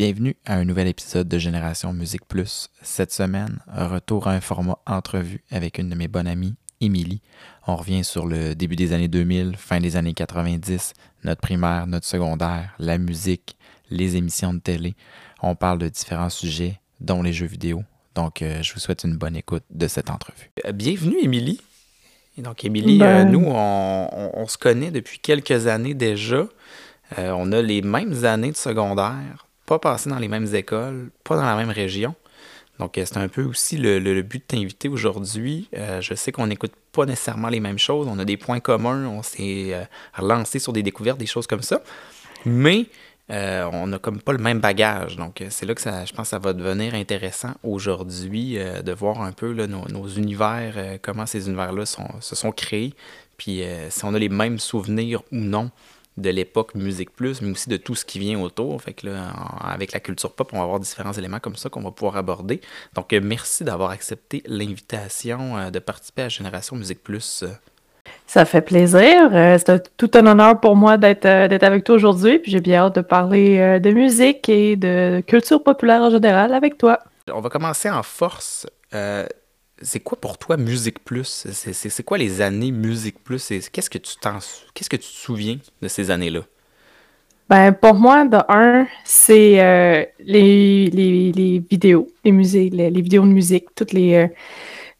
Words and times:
Bienvenue 0.00 0.34
à 0.46 0.54
un 0.54 0.64
nouvel 0.64 0.86
épisode 0.88 1.28
de 1.28 1.36
Génération 1.36 1.92
Musique 1.92 2.24
Plus. 2.26 2.70
Cette 2.80 3.12
semaine, 3.12 3.58
un 3.68 3.86
retour 3.86 4.28
à 4.28 4.30
un 4.30 4.40
format 4.40 4.78
entrevue 4.86 5.44
avec 5.50 5.76
une 5.76 5.90
de 5.90 5.94
mes 5.94 6.08
bonnes 6.08 6.26
amies, 6.26 6.54
Émilie. 6.80 7.20
On 7.66 7.76
revient 7.76 8.02
sur 8.02 8.26
le 8.26 8.54
début 8.54 8.76
des 8.76 8.94
années 8.94 9.08
2000, 9.08 9.58
fin 9.58 9.78
des 9.78 9.96
années 9.96 10.14
90, 10.14 10.94
notre 11.24 11.42
primaire, 11.42 11.86
notre 11.86 12.06
secondaire, 12.06 12.72
la 12.78 12.96
musique, 12.96 13.58
les 13.90 14.16
émissions 14.16 14.54
de 14.54 14.60
télé. 14.60 14.94
On 15.42 15.54
parle 15.54 15.76
de 15.80 15.88
différents 15.90 16.30
sujets, 16.30 16.80
dont 17.00 17.20
les 17.22 17.34
jeux 17.34 17.44
vidéo. 17.44 17.82
Donc, 18.14 18.40
euh, 18.40 18.62
je 18.62 18.72
vous 18.72 18.80
souhaite 18.80 19.04
une 19.04 19.18
bonne 19.18 19.36
écoute 19.36 19.64
de 19.68 19.86
cette 19.86 20.08
entrevue. 20.08 20.50
Euh, 20.64 20.72
bienvenue, 20.72 21.18
Émilie. 21.20 21.60
Et 22.38 22.40
donc, 22.40 22.64
Émilie, 22.64 23.00
Ben- 23.00 23.26
euh, 23.28 23.30
nous, 23.30 23.44
on, 23.44 24.08
on- 24.10 24.30
on 24.32 24.46
se 24.48 24.56
connaît 24.56 24.92
depuis 24.92 25.18
quelques 25.18 25.66
années 25.66 25.92
déjà. 25.92 26.46
Euh, 27.18 27.32
on 27.36 27.52
a 27.52 27.60
les 27.60 27.82
mêmes 27.82 28.24
années 28.24 28.52
de 28.52 28.56
secondaire, 28.56 29.46
pas 29.70 29.78
passé 29.78 30.10
dans 30.10 30.18
les 30.18 30.26
mêmes 30.26 30.52
écoles, 30.52 31.10
pas 31.22 31.36
dans 31.36 31.44
la 31.44 31.54
même 31.54 31.70
région. 31.70 32.16
Donc, 32.80 32.98
euh, 32.98 33.04
c'est 33.06 33.18
un 33.18 33.28
peu 33.28 33.44
aussi 33.44 33.76
le, 33.76 34.22
but 34.22 34.38
de 34.38 34.56
t'inviter 34.56 34.88
aujourd'hui. 34.88 35.68
Euh, 35.76 36.00
je 36.00 36.12
sais 36.14 36.32
qu'on 36.32 36.48
n'écoute 36.48 36.72
pas 36.90 37.06
nécessairement 37.06 37.48
les 37.48 37.60
mêmes 37.60 37.78
choses, 37.78 38.08
on 38.08 38.18
a 38.18 38.24
des 38.24 38.36
points 38.36 38.58
communs, 38.58 39.06
on 39.06 39.22
s'est 39.22 39.72
euh, 39.72 39.84
relancé 40.12 40.58
sur 40.58 40.72
des 40.72 40.82
découvertes, 40.82 41.18
des 41.18 41.26
choses 41.26 41.46
comme 41.46 41.62
ça. 41.62 41.82
Mais 42.44 42.86
euh, 43.30 43.70
on 43.72 43.86
n'a 43.86 44.00
comme 44.00 44.20
pas 44.20 44.32
le 44.32 44.38
même 44.38 44.58
bagage. 44.58 45.14
Donc, 45.14 45.40
c'est 45.50 45.66
là 45.66 45.76
que 45.76 45.80
je 45.80 46.12
pense 46.14 46.26
que 46.26 46.30
ça 46.30 46.40
va 46.40 46.52
devenir 46.52 46.94
intéressant 46.94 47.52
aujourd'hui 47.62 48.58
de 48.58 48.92
voir 48.92 49.22
un 49.22 49.30
peu 49.30 49.52
nos, 49.52 50.08
univers, 50.08 50.98
comment 51.00 51.26
ces 51.26 51.46
univers-là 51.46 51.84
se 51.86 52.34
sont 52.34 52.50
créés, 52.50 52.92
puis 53.36 53.62
si 53.88 54.04
on 54.04 54.14
a 54.14 54.18
les 54.18 54.28
mêmes 54.28 54.58
souvenirs 54.58 55.22
ou 55.30 55.36
non 55.36 55.70
de 56.20 56.30
l'époque 56.30 56.74
Musique 56.74 57.10
Plus, 57.10 57.42
mais 57.42 57.50
aussi 57.50 57.68
de 57.68 57.76
tout 57.76 57.94
ce 57.94 58.04
qui 58.04 58.18
vient 58.18 58.40
autour. 58.40 58.80
Fait 58.82 58.92
que 58.92 59.06
là, 59.06 59.32
en- 59.36 59.66
avec 59.68 59.92
la 59.92 60.00
culture 60.00 60.32
pop, 60.32 60.50
on 60.52 60.58
va 60.58 60.64
avoir 60.64 60.80
différents 60.80 61.12
éléments 61.12 61.40
comme 61.40 61.56
ça 61.56 61.68
qu'on 61.68 61.82
va 61.82 61.90
pouvoir 61.90 62.16
aborder. 62.16 62.60
Donc, 62.94 63.12
euh, 63.12 63.20
merci 63.22 63.64
d'avoir 63.64 63.90
accepté 63.90 64.42
l'invitation 64.46 65.56
euh, 65.58 65.70
de 65.70 65.78
participer 65.78 66.22
à 66.22 66.28
Génération 66.28 66.76
Musique 66.76 67.02
Plus. 67.02 67.44
Ça 68.26 68.44
fait 68.44 68.60
plaisir. 68.62 69.30
Euh, 69.32 69.58
c'est 69.64 69.96
tout 69.96 70.10
un 70.14 70.26
honneur 70.26 70.60
pour 70.60 70.76
moi 70.76 70.96
d'être 70.96 71.26
avec 71.26 71.84
toi 71.84 71.94
aujourd'hui. 71.96 72.38
Puis 72.38 72.52
j'ai 72.52 72.60
bien 72.60 72.84
hâte 72.84 72.94
de 72.96 73.00
parler 73.00 73.80
de 73.80 73.90
musique 73.90 74.48
et 74.48 74.76
de 74.76 75.22
culture 75.26 75.62
populaire 75.62 76.02
en 76.02 76.10
général 76.10 76.54
avec 76.54 76.78
toi. 76.78 76.98
On 77.32 77.40
va 77.40 77.48
commencer 77.48 77.90
en 77.90 78.02
force. 78.02 78.66
Euh, 78.94 79.24
c'est 79.80 80.00
quoi 80.00 80.20
pour 80.20 80.38
toi 80.38 80.56
Musique 80.56 81.04
Plus? 81.04 81.46
C'est- 81.52 82.02
quoi 82.02 82.18
les 82.18 82.40
années 82.40 82.70
Musique 82.70 83.22
Plus? 83.22 83.52
Qu'est-ce 83.72 83.90
que 83.90 83.98
tu 83.98 84.16
t'en 84.16 84.38
qu'est-ce 84.74 84.90
que 84.90 84.96
tu 84.96 85.08
te 85.08 85.16
souviens 85.16 85.58
de 85.82 85.88
ces 85.88 86.10
années-là? 86.10 86.40
Ben 87.48 87.72
pour 87.72 87.94
moi, 87.94 88.24
de 88.26 88.38
un, 88.48 88.86
c'est 89.04 89.60
euh, 89.60 90.04
les, 90.20 91.62
vidéos, 91.68 92.06
les 92.24 92.30
musées, 92.30 92.70
les, 92.70 92.90
vidéos 92.90 93.24
de 93.24 93.32
musique, 93.32 93.66
toutes 93.74 93.92
les 93.92 94.28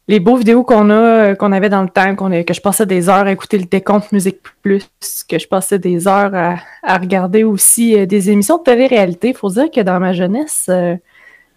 euh, 0.09 0.19
beaux 0.19 0.35
vidéos 0.35 0.65
qu'on 0.65 0.89
a, 0.89 0.93
euh, 0.93 1.35
qu'on 1.35 1.53
avait 1.53 1.69
dans 1.69 1.81
le 1.81 1.87
temps, 1.87 2.13
que 2.13 2.53
je 2.53 2.59
passais 2.59 2.85
des 2.85 3.07
heures 3.07 3.25
à 3.25 3.31
écouter 3.31 3.57
le 3.57 3.63
décompte 3.63 4.11
Musique 4.11 4.39
Plus, 4.61 4.89
que 5.29 5.39
je 5.39 5.47
passais 5.47 5.79
des 5.79 6.09
heures 6.09 6.35
à, 6.83 6.97
regarder 6.97 7.45
aussi 7.45 8.05
des 8.05 8.29
émissions 8.29 8.57
de 8.57 8.63
télé-réalité. 8.63 9.29
Il 9.29 9.35
faut 9.35 9.49
dire 9.49 9.71
que 9.71 9.79
dans 9.79 10.01
ma 10.01 10.11
jeunesse, 10.11 10.69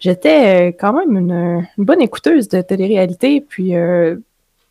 j'étais 0.05 0.69
euh, 0.69 0.71
quand 0.79 0.93
même 0.93 1.17
une, 1.17 1.67
une 1.77 1.85
bonne 1.85 2.01
écouteuse 2.01 2.47
de 2.47 2.61
télé-réalité. 2.61 3.41
Puis, 3.41 3.75
euh, 3.75 4.15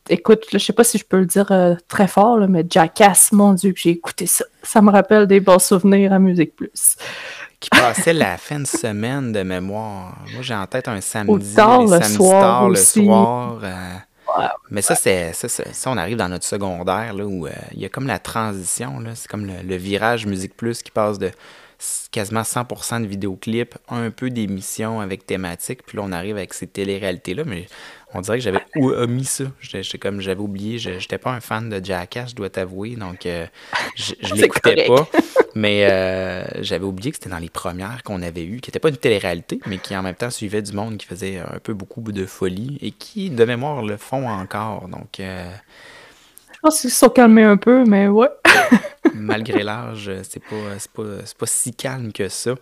écoute, 0.09 0.51
là, 0.53 0.59
je 0.59 0.65
sais 0.65 0.73
pas 0.73 0.85
si 0.85 0.97
je 0.97 1.05
peux 1.05 1.19
le 1.19 1.27
dire 1.27 1.51
euh, 1.51 1.75
très 1.89 2.07
fort, 2.09 2.39
là, 2.39 2.47
mais 2.47 2.65
Jackass, 2.69 3.33
mon 3.33 3.53
Dieu, 3.53 3.73
que 3.73 3.81
j'ai 3.81 3.91
écouté 3.91 4.27
ça. 4.27 4.45
Ça 4.63 4.81
me 4.81 4.91
rappelle 4.91 5.27
des 5.27 5.41
bons 5.41 5.59
souvenirs 5.59 6.13
à 6.13 6.19
Musique 6.19 6.55
Plus. 6.57 6.97
Qui 7.61 7.69
passait 7.71 8.13
la 8.13 8.37
fin 8.37 8.61
de 8.61 8.67
semaine 8.67 9.33
de 9.33 9.43
mémoire. 9.43 10.19
Moi, 10.33 10.43
j'ai 10.43 10.55
en 10.55 10.67
tête 10.67 10.87
un 10.89 11.01
samedi, 11.01 11.55
tard 11.55 11.83
le 11.83 12.01
soir 12.03 12.41
tard 12.41 12.69
le 12.69 12.77
soir. 12.77 13.61
euh, 13.63 14.47
Mais 14.71 14.83
ça, 14.83 14.95
c'est 14.95 15.33
ça, 15.33 15.49
ça, 15.49 15.91
on 15.91 15.97
arrive 15.97 16.17
dans 16.19 16.29
notre 16.29 16.45
secondaire, 16.45 17.15
là, 17.15 17.25
où 17.25 17.47
il 17.73 17.81
y 17.81 17.85
a 17.87 17.89
comme 17.89 18.07
la 18.07 18.19
transition. 18.19 19.03
C'est 19.15 19.29
comme 19.29 19.47
le, 19.47 19.55
le 19.67 19.77
virage 19.77 20.27
Musique 20.27 20.57
Plus 20.57 20.83
qui 20.83 20.91
passe 20.91 21.19
de 21.19 21.31
quasiment 22.11 22.43
100% 22.43 23.03
de 23.03 23.07
vidéoclips, 23.07 23.75
un 23.89 24.11
peu 24.11 24.31
d'émissions 24.31 25.01
avec 25.01 25.27
thématique, 25.27 25.85
puis 25.87 25.97
là, 25.97 26.05
on 26.07 26.13
arrive 26.13 26.37
avec 26.37 26.55
ces 26.55 26.67
télé-réalités-là, 26.67 27.45
mais 27.45 27.67
on 28.15 28.21
dirait 28.21 28.39
que 28.39 28.45
j'avais 28.45 28.63
omis 28.77 29.25
ça. 29.25 29.45
J'étais 29.61 29.99
comme, 29.99 30.21
j'avais 30.21 30.41
oublié, 30.41 30.79
je 30.79 30.99
j'étais 30.99 31.19
pas 31.19 31.33
un 31.33 31.41
fan 31.41 31.69
de 31.69 31.85
Jackass, 31.85 32.31
je 32.31 32.37
dois 32.37 32.49
t'avouer, 32.49 32.97
donc 32.97 33.27
euh, 33.27 33.47
je, 33.97 34.15
je 34.21 34.35
l'écoutais 34.37 34.87
pas. 34.87 35.09
Mais 35.57 35.87
euh, 35.91 36.45
j'avais 36.63 36.85
oublié 36.85 37.11
que 37.11 37.17
c'était 37.17 37.31
dans 37.31 37.39
les 37.39 37.49
premières 37.49 38.03
qu'on 38.03 38.23
avait 38.23 38.45
eues, 38.45 38.61
qui 38.61 38.71
n'étaient 38.71 38.81
pas 38.81 38.89
une 38.89 38.97
télé-réalité, 38.97 39.61
mais 39.67 39.79
qui 39.79 39.97
en 39.97 40.03
même 40.03 40.15
temps 40.15 40.31
suivaient 40.31 40.63
du 40.63 40.73
monde 40.73 40.97
qui 40.97 41.07
faisait 41.07 41.39
un 41.39 41.59
peu 41.63 41.75
beaucoup 41.75 42.01
de 42.03 42.27
folie 42.27 42.79
et 42.83 42.91
qui, 42.91 43.31
de 43.31 43.45
mémoire, 43.45 43.83
le 43.83 43.97
font 43.97 44.29
encore. 44.29 44.89
Donc, 44.89 45.21
euh, 45.21 45.49
Je 46.53 46.59
pense 46.61 46.81
qu'ils 46.81 46.91
se 46.91 46.97
sont 46.97 47.09
calmés 47.09 47.45
un 47.45 47.57
peu, 47.57 47.85
mais 47.85 48.09
ouais. 48.09 48.29
malgré 49.15 49.63
l'âge, 49.63 50.11
c'est 50.23 50.45
pas, 50.45 50.79
c'est 50.79 50.91
pas, 50.93 51.25
c'est 51.25 51.37
pas 51.39 51.47
si 51.47 51.75
calme 51.75 52.13
que 52.13 52.29
ça. 52.29 52.55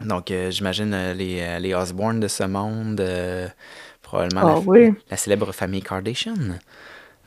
Donc, 0.00 0.30
euh, 0.30 0.50
j'imagine 0.50 0.94
euh, 0.94 1.14
les, 1.14 1.40
euh, 1.40 1.58
les 1.58 1.74
Osborne 1.74 2.20
de 2.20 2.28
ce 2.28 2.44
monde, 2.44 3.00
euh, 3.00 3.48
probablement 4.02 4.42
Ah 4.42 4.46
la, 4.54 4.56
oui. 4.66 4.90
la 5.10 5.16
célèbre 5.16 5.52
famille 5.52 5.82
Kardashian. 5.82 6.58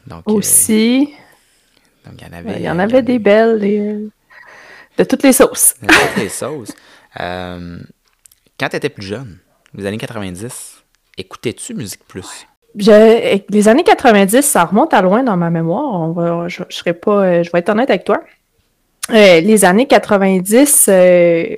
Donc, 0.07 0.35
euh, 0.35 0.37
Aussi, 0.37 1.13
donc, 2.05 2.15
il 2.19 2.27
y 2.27 2.29
en 2.29 2.33
avait, 2.33 2.55
il 2.57 2.61
y 2.63 2.69
en 2.69 2.79
euh, 2.79 2.83
avait 2.83 3.01
des 3.03 3.19
belles, 3.19 3.59
des- 3.59 4.09
de 4.97 5.03
toutes 5.03 5.23
les 5.23 5.33
sauces. 5.33 5.75
A 5.81 5.87
toutes 5.87 6.15
les 6.17 6.29
sauces. 6.29 6.73
Euh, 7.19 7.79
quand 8.59 8.69
tu 8.69 8.75
étais 8.77 8.89
plus 8.89 9.05
jeune, 9.05 9.39
les 9.73 9.85
années 9.85 9.97
90, 9.97 10.83
écoutais-tu 11.17 11.73
Musique 11.73 12.05
Plus? 12.07 12.47
Les 12.75 13.67
années 13.67 13.83
90, 13.83 14.41
ça 14.41 14.65
remonte 14.65 14.93
à 14.93 15.01
loin 15.01 15.23
dans 15.23 15.37
ma 15.37 15.49
mémoire. 15.49 16.47
Je, 16.49 16.63
serai 16.69 16.93
pas, 16.93 17.23
euh, 17.23 17.43
je 17.43 17.51
vais 17.51 17.59
être 17.59 17.69
honnête 17.69 17.89
avec 17.89 18.03
toi. 18.03 18.21
Euh, 19.09 19.41
les 19.41 19.65
années 19.65 19.87
90, 19.87 20.85
euh, 20.89 21.55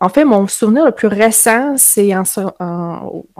en 0.00 0.08
fait, 0.08 0.24
mon 0.24 0.46
souvenir 0.48 0.84
le 0.84 0.90
plus 0.90 1.06
récent, 1.06 1.74
c'est 1.76 2.14
en, 2.16 2.24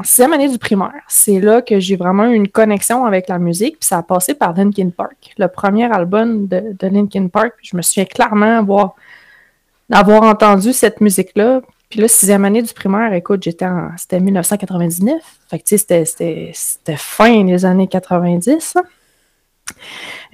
sixième 0.04 0.32
année 0.32 0.48
du 0.48 0.58
primaire. 0.58 1.02
C'est 1.08 1.40
là 1.40 1.60
que 1.60 1.80
j'ai 1.80 1.96
vraiment 1.96 2.26
eu 2.26 2.34
une 2.34 2.48
connexion 2.48 3.04
avec 3.04 3.28
la 3.28 3.38
musique. 3.38 3.78
Puis 3.80 3.88
ça 3.88 3.98
a 3.98 4.02
passé 4.02 4.34
par 4.34 4.52
Linkin 4.54 4.90
Park, 4.90 5.34
le 5.38 5.48
premier 5.48 5.90
album 5.92 6.46
de, 6.46 6.76
Linkin 6.82 7.28
Park. 7.28 7.54
Je 7.62 7.76
me 7.76 7.82
souviens 7.82 8.04
clairement 8.04 8.58
avoir, 9.90 10.22
entendu 10.22 10.72
cette 10.72 11.00
musique-là. 11.00 11.62
Puis 11.96 12.02
là, 12.02 12.08
sixième 12.08 12.44
année 12.44 12.60
du 12.60 12.74
primaire, 12.74 13.14
écoute, 13.14 13.42
j'étais 13.42 13.64
en... 13.64 13.88
C'était 13.96 14.20
1999. 14.20 15.14
Fait 15.48 15.58
que, 15.58 15.64
c'était- 15.66 16.52
fin 16.98 17.42
des 17.42 17.64
années 17.64 17.86
90. 17.86 18.74
hein. 18.76 18.82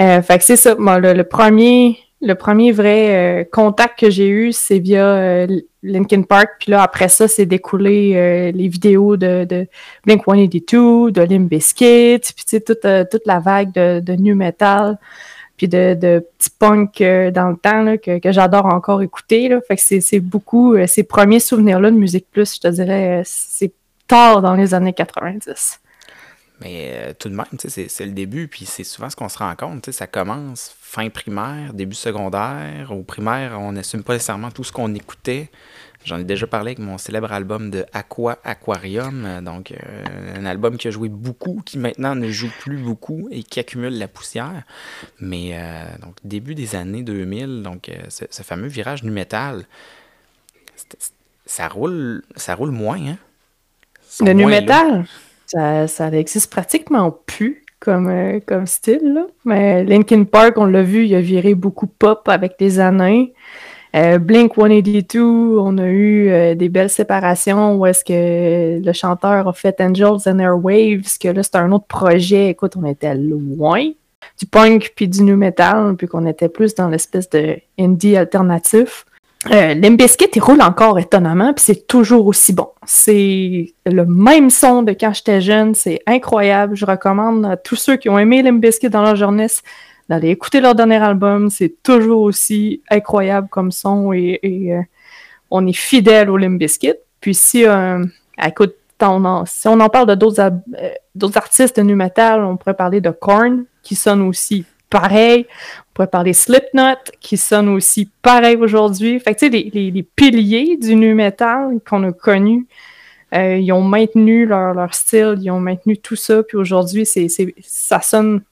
Euh, 0.01 0.23
fait 0.23 0.39
que 0.39 0.43
c'est 0.45 0.57
ça. 0.57 0.75
Le, 0.77 1.23
premier, 1.23 1.99
le 2.21 2.35
premier 2.35 2.73
vrai 2.73 3.43
euh, 3.43 3.45
contact 3.45 4.01
que 4.01 4.11
j'ai 4.11 4.29
eu, 4.29 4.51
c'est 4.51 4.81
via 4.81 5.07
euh, 5.07 5.47
Linkin 5.85 6.23
Park. 6.23 6.49
Puis 6.59 6.73
là, 6.73 6.83
après 6.83 7.07
ça, 7.09 7.29
c'est 7.29 7.47
découlé 7.47 8.15
euh, 8.17 8.51
les 8.51 8.67
vidéos 8.67 9.17
de, 9.17 9.45
de 9.49 9.69
Blink-182, 10.05 11.13
de 11.13 11.23
Limp 11.23 11.49
Bizkit, 11.49 12.19
puis 12.35 12.45
tu 12.45 12.57
sais, 12.57 12.61
toute, 12.61 12.85
toute 13.09 13.25
la 13.25 13.39
vague 13.39 13.73
de, 13.73 14.01
de 14.01 14.15
new 14.15 14.35
metal, 14.35 14.99
de, 15.69 15.95
de 15.95 16.27
petit 16.39 16.51
punk 16.51 17.01
euh, 17.01 17.31
dans 17.31 17.49
le 17.49 17.57
temps 17.57 17.97
que, 17.97 18.19
que 18.19 18.33
j'adore 18.33 18.67
encore 18.67 19.03
écouter. 19.03 19.49
Là. 19.49 19.61
Fait 19.67 19.77
que 19.77 19.83
c'est 19.83 20.21
beaucoup 20.21 20.75
euh, 20.75 20.87
ces 20.87 21.03
premiers 21.03 21.41
souvenirs-là 21.41 21.91
de 21.91 21.97
Musique 21.97 22.27
Plus, 22.31 22.57
je 22.57 22.61
te 22.61 22.69
dirais, 22.69 23.21
euh, 23.21 23.23
c'est 23.25 23.73
tard 24.07 24.43
dans 24.43 24.55
les 24.55 24.75
années 24.75 24.93
90. 24.93 25.81
Mais 26.61 27.15
tout 27.19 27.29
de 27.29 27.35
même, 27.35 27.47
c'est 27.59 28.07
le 28.07 28.13
début, 28.13 28.47
puis 28.47 28.67
c'est 28.67 28.85
souvent 28.85 29.11
ce 29.11 29.17
qu'on 29.17 29.29
se 29.29 29.39
rend 29.39 29.55
compte. 29.57 29.91
Ça 29.91 30.07
commence 30.07 30.73
fin 30.81 31.09
primaire, 31.09 31.73
début 31.73 31.97
secondaire. 31.97 32.93
Au 32.93 33.03
primaire, 33.03 33.59
on 33.59 33.73
n'assume 33.73 34.05
pas 34.05 34.13
nécessairement 34.13 34.53
tout 34.53 34.63
ce 34.63 34.71
qu'on 34.71 34.95
écoutait. 34.95 35.51
J'en 36.05 36.19
ai 36.19 36.25
déjà 36.25 36.47
parlé 36.47 36.71
avec 36.73 36.79
mon 36.81 36.99
célèbre 36.99 37.33
album 37.33 37.71
de 37.71 37.85
Aqua 37.93 38.39
Aquarium, 38.45 39.25
euh, 39.25 39.41
donc 39.41 39.73
euh, 39.73 39.77
un 40.37 40.45
album 40.47 40.77
qui 40.77 40.89
a 40.89 40.91
joué 40.91 41.09
beaucoup, 41.09 41.63
qui 41.65 41.79
maintenant 41.79 42.15
ne 42.15 42.29
joue 42.29 42.51
plus 42.61 42.77
beaucoup 42.77 43.29
et 43.31 43.43
qui 43.43 43.61
accumule 43.61 43.97
la 43.99 44.09
poussière. 44.09 44.65
Mais 45.21 45.51
euh, 45.55 45.85
donc 46.03 46.15
début 46.25 46.55
des 46.55 46.75
années 46.75 47.03
2000, 47.03 47.63
donc 47.63 47.89
euh, 47.89 47.93
ce, 48.09 48.25
ce 48.31 48.43
fameux 48.43 48.67
virage 48.69 49.03
metal, 49.05 49.65
c'était- 50.77 50.99
ça 51.47 51.69
roule, 51.69 52.23
ça 52.37 52.55
roule 52.55 52.71
moins, 52.71 52.99
hein? 52.99 53.19
Le 54.21 54.33
nu 54.33 54.45
metal, 54.61 55.05
ça, 55.47 55.89
ça 55.89 56.11
n'existe 56.11 56.51
pratiquement 56.51 57.11
plus 57.27 57.65
comme, 57.81 58.09
euh, 58.09 58.41
comme 58.47 58.67
style. 58.67 59.01
là. 59.15 59.27
Mais 59.45 59.85
Linkin 59.85 60.25
Park, 60.25 60.57
on 60.59 60.67
l'a 60.67 60.83
vu, 60.83 61.05
il 61.07 61.15
a 61.15 61.21
viré 61.21 61.55
beaucoup 61.55 61.87
pop 61.87 62.29
avec 62.29 62.55
les 62.61 62.79
années. 62.79 63.33
Euh, 63.95 64.19
Blink 64.19 64.55
182, 64.55 65.21
on 65.21 65.77
a 65.77 65.87
eu 65.87 66.29
euh, 66.31 66.55
des 66.55 66.71
belles 66.71 66.89
séparations 66.89 67.77
où 67.77 67.85
est-ce 67.85 68.05
que 68.05 68.83
le 68.83 68.93
chanteur 68.93 69.49
a 69.49 69.53
fait 69.53 69.81
Angels 69.81 70.27
and 70.27 70.39
Airwaves, 70.39 71.19
que 71.21 71.29
là, 71.29 71.43
c'était 71.43 71.59
un 71.59 71.73
autre 71.73 71.87
projet. 71.87 72.49
Écoute, 72.49 72.73
on 72.77 72.87
était 72.87 73.15
loin 73.15 73.91
du 74.39 74.47
punk 74.47 74.93
puis 74.97 75.09
du 75.09 75.23
nu 75.23 75.37
metal, 75.37 75.95
puis 75.97 76.07
qu'on 76.07 76.27
était 76.27 76.49
plus 76.49 76.75
dans 76.75 76.89
l'espèce 76.89 77.29
de 77.29 77.59
indie 77.79 78.17
alternatif. 78.17 79.05
Euh, 79.51 79.75
il 79.75 80.43
roule 80.43 80.63
encore 80.63 80.99
étonnamment, 80.99 81.53
puis 81.53 81.65
c'est 81.65 81.87
toujours 81.87 82.29
aussi 82.29 82.53
bon. 82.53 82.69
C'est 82.87 83.75
le 83.85 84.07
même 84.07 84.51
son 84.51 84.83
de 84.83 84.93
quand 84.93 85.13
j'étais 85.13 85.41
jeune, 85.41 85.75
c'est 85.75 86.01
incroyable. 86.07 86.77
Je 86.77 86.87
recommande 86.87 87.45
à 87.45 87.57
tous 87.57 87.77
ceux 87.77 87.97
qui 87.97 88.09
ont 88.09 88.19
aimé 88.19 88.43
Limbiskit 88.43 88.89
dans 88.89 89.03
leur 89.03 89.17
jeunesse 89.17 89.63
d'aller 90.09 90.31
écouter 90.31 90.61
leur 90.61 90.75
dernier 90.75 90.97
album. 90.97 91.51
C'est 91.51 91.83
toujours 91.83 92.23
aussi 92.23 92.83
incroyable 92.91 93.49
comme 93.49 93.71
son 93.71 94.13
et, 94.13 94.41
euh, 94.45 94.81
on 95.51 95.67
est 95.67 95.73
fidèle 95.73 96.31
au 96.31 96.37
Limbiskit. 96.37 96.95
Puis 97.21 97.35
si, 97.35 97.67
euh, 97.67 98.05
écoute, 98.43 98.75
on 99.01 99.45
si 99.47 99.67
on 99.67 99.81
en 99.81 99.89
parle 99.89 100.07
de 100.09 100.15
d'autres, 100.15 100.41
euh, 100.41 100.91
d'autres 101.15 101.37
artistes 101.37 101.77
de 101.77 101.83
nu 101.83 101.95
metal, 101.95 102.45
on 102.45 102.57
pourrait 102.57 102.75
parler 102.75 103.01
de 103.01 103.11
Korn, 103.11 103.65
qui 103.83 103.95
sonne 103.95 104.23
aussi 104.23 104.65
pareil. 104.89 105.47
On 105.81 105.93
pourrait 105.95 106.07
parler 106.07 106.33
Slipknot, 106.33 107.13
qui 107.21 107.37
sonne 107.37 107.69
aussi 107.69 108.09
pareil 108.23 108.57
aujourd'hui. 108.57 109.19
Fait 109.19 109.35
que, 109.35 109.41
tu 109.41 109.51
sais, 109.51 109.71
les, 109.75 110.03
piliers 110.03 110.77
du 110.77 110.95
nu 110.95 111.15
metal 111.15 111.81
qu'on 111.89 112.05
a 112.05 112.13
connus, 112.13 112.67
ils 113.33 113.73
ont 113.73 113.83
maintenu 113.83 114.47
leur, 114.47 114.95
style, 114.95 115.37
ils 115.41 115.51
ont 115.51 115.61
maintenu 115.61 115.97
tout 115.97 116.17
ça. 116.17 116.43
Puis 116.43 116.57
aujourd'hui, 116.57 117.05
ça 117.07 118.01
sonne 118.01 118.43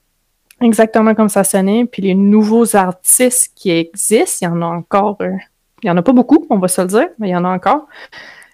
exactement 0.61 1.15
comme 1.15 1.29
ça 1.29 1.43
sonnait. 1.43 1.85
Puis 1.85 2.01
les 2.01 2.15
nouveaux 2.15 2.75
artistes 2.75 3.51
qui 3.55 3.71
existent, 3.71 4.37
il 4.41 4.45
y 4.45 4.47
en 4.47 4.61
a 4.61 4.65
encore. 4.65 5.17
Euh, 5.21 5.35
il 5.83 5.87
y 5.87 5.89
en 5.89 5.97
a 5.97 6.03
pas 6.03 6.13
beaucoup, 6.13 6.45
on 6.51 6.59
va 6.59 6.67
se 6.67 6.81
le 6.81 6.87
dire, 6.87 7.07
mais 7.17 7.29
il 7.29 7.31
y 7.31 7.35
en 7.35 7.43
a 7.43 7.49
encore 7.49 7.87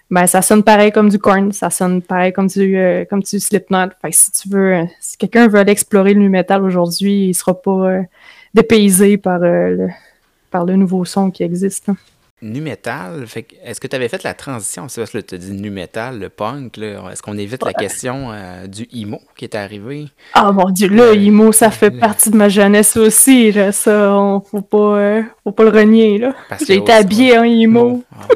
ben 0.10 0.26
ça 0.26 0.42
sonne 0.42 0.64
pareil 0.64 0.94
comme 0.94 1.10
du 1.10 1.20
corn, 1.20 1.52
ça 1.52 1.70
sonne 1.70 2.02
pareil 2.02 2.32
comme 2.32 2.48
du 2.48 2.78
euh, 2.78 3.04
comme 3.04 3.22
du 3.22 3.42
Slipknot. 3.42 3.90
Si 4.12 4.32
tu 4.32 4.48
veux, 4.48 4.74
euh, 4.76 4.86
si 5.02 5.18
quelqu'un 5.18 5.50
veut 5.50 5.60
aller 5.60 5.74
explorer 5.74 6.14
le 6.14 6.22
nu 6.22 6.30
metal 6.30 6.64
aujourd'hui, 6.64 7.28
il 7.28 7.34
sera 7.34 7.62
pas 7.62 8.04
dépaysé 8.54 9.18
par 9.18 9.40
le 9.40 9.90
par 10.50 10.64
le 10.64 10.78
nouveau 10.78 11.04
son 11.04 11.30
qui 11.30 11.44
existe. 11.44 11.90
Nu 12.40 12.62
metal, 12.62 13.26
est-ce 13.64 13.82
que 13.82 13.88
tu 13.88 13.96
avais 13.96 14.10
fait 14.10 14.22
la 14.22 14.36
transition, 14.36 14.88
c'est 14.88 15.02
parce 15.02 15.10
que 15.10 15.18
tu 15.18 15.34
as 15.34 15.38
dit 15.40 15.54
nu 15.54 15.72
metal, 15.72 16.20
le 16.20 16.30
punk, 16.30 16.78
est-ce 16.78 17.24
qu'on 17.24 17.36
évite 17.36 17.66
la 17.66 17.74
question 17.74 18.30
du 18.68 18.88
emo 18.94 19.20
qui 19.36 19.46
est 19.46 19.56
arrivé? 19.56 20.06
Ah 20.34 20.52
mon 20.52 20.70
dieu, 20.70 20.88
là, 20.88 21.14
emo, 21.14 21.52
ça 21.52 21.72
fait 21.72 21.90
partie 21.90 22.30
de 22.30 22.38
ma 22.38 22.48
jeunesse 22.48 22.96
aussi, 22.96 23.52
là, 23.52 23.72
ça, 23.72 24.14
on, 24.14 24.42
faut 24.42 24.62
pas, 24.62 25.24
faut 25.44 25.52
pas 25.52 25.64
le 25.64 25.72
renier, 25.72 26.20
là. 26.20 26.36
J'ai 26.64 26.76
été 26.76 26.92
habillé 26.92 27.40
en 27.40 27.44
emo. 27.44 28.04
Ah, 28.12 28.28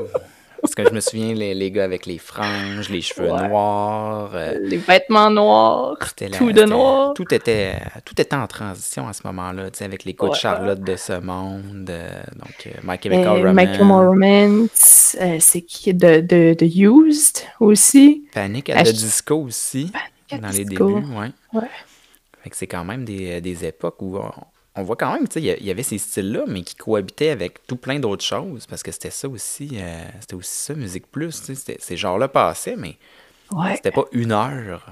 parce 0.62 0.76
que 0.76 0.86
je 0.86 0.94
me 0.94 1.00
souviens, 1.00 1.34
les, 1.34 1.54
les 1.54 1.72
gars 1.72 1.84
avec 1.84 2.06
les 2.06 2.18
franges, 2.18 2.90
les 2.90 3.02
cheveux 3.02 3.28
noirs. 3.28 4.32
Euh, 4.34 4.58
les 4.62 4.78
vêtements 4.78 5.30
noirs. 5.30 5.98
tout 6.38 6.52
de 6.52 6.64
noir. 6.64 7.14
Tout 7.14 7.34
était, 7.34 7.80
tout 8.06 8.20
était 8.22 8.36
en 8.36 8.48
transition 8.48 9.08
à 9.08 9.14
ce 9.14 9.26
moment-là, 9.26 9.70
avec 9.80 10.06
les 10.06 10.14
de 10.14 10.34
Charlotte 10.34 10.82
de 10.82 10.96
ce 10.96 11.20
monde. 11.20 11.90
Euh, 11.90 12.22
donc, 12.36 12.68
euh, 12.68 12.80
My 12.84 12.98
Chemical 13.02 14.08
Romance. 14.08 15.18
C'est 15.40 15.62
qui 15.62 15.94
de, 15.94 16.22
de, 16.22 16.56
de, 16.58 16.66
Used 16.66 17.38
aussi? 17.60 18.28
Panic 18.34 18.70
at 18.70 18.84
the 18.84 18.94
Disco 18.94 19.36
aussi. 19.36 19.92
Panic 20.30 20.44
dans 20.44 20.50
les 20.50 20.66
débuts, 20.66 20.84
ouais. 20.84 21.32
ouais. 21.54 21.70
Fait 22.44 22.50
que 22.50 22.56
c'est 22.56 22.68
quand 22.68 22.86
même 22.86 23.04
des, 23.04 23.42
des 23.42 23.66
époques 23.66 24.02
où 24.02 24.18
on 24.18 24.32
voit 24.84 24.96
quand 24.96 25.14
même, 25.14 25.28
tu 25.28 25.42
sais, 25.42 25.58
il 25.60 25.66
y 25.66 25.72
avait 25.72 25.84
ces 25.84 25.98
styles-là, 25.98 26.46
mais 26.48 26.62
qui 26.62 26.76
cohabitaient 26.76 27.30
avec 27.30 27.66
tout 27.68 27.76
plein 27.76 28.00
d'autres 28.00 28.24
choses, 28.24 28.66
parce 28.66 28.84
que 28.84 28.92
c'était 28.92 29.10
ça 29.10 29.28
aussi, 29.28 29.70
euh, 29.74 30.04
c'était 30.22 30.36
aussi 30.36 30.54
ça, 30.54 30.74
Musique 30.74 31.12
Plus, 31.12 31.44
tu 31.44 31.56
sais, 31.56 31.78
ces 31.80 31.98
genres-là 31.98 32.30
passaient, 32.30 32.78
mais 32.78 32.98
c'était 33.76 33.92
pas 33.92 34.06
une 34.14 34.32
heure 34.32 34.86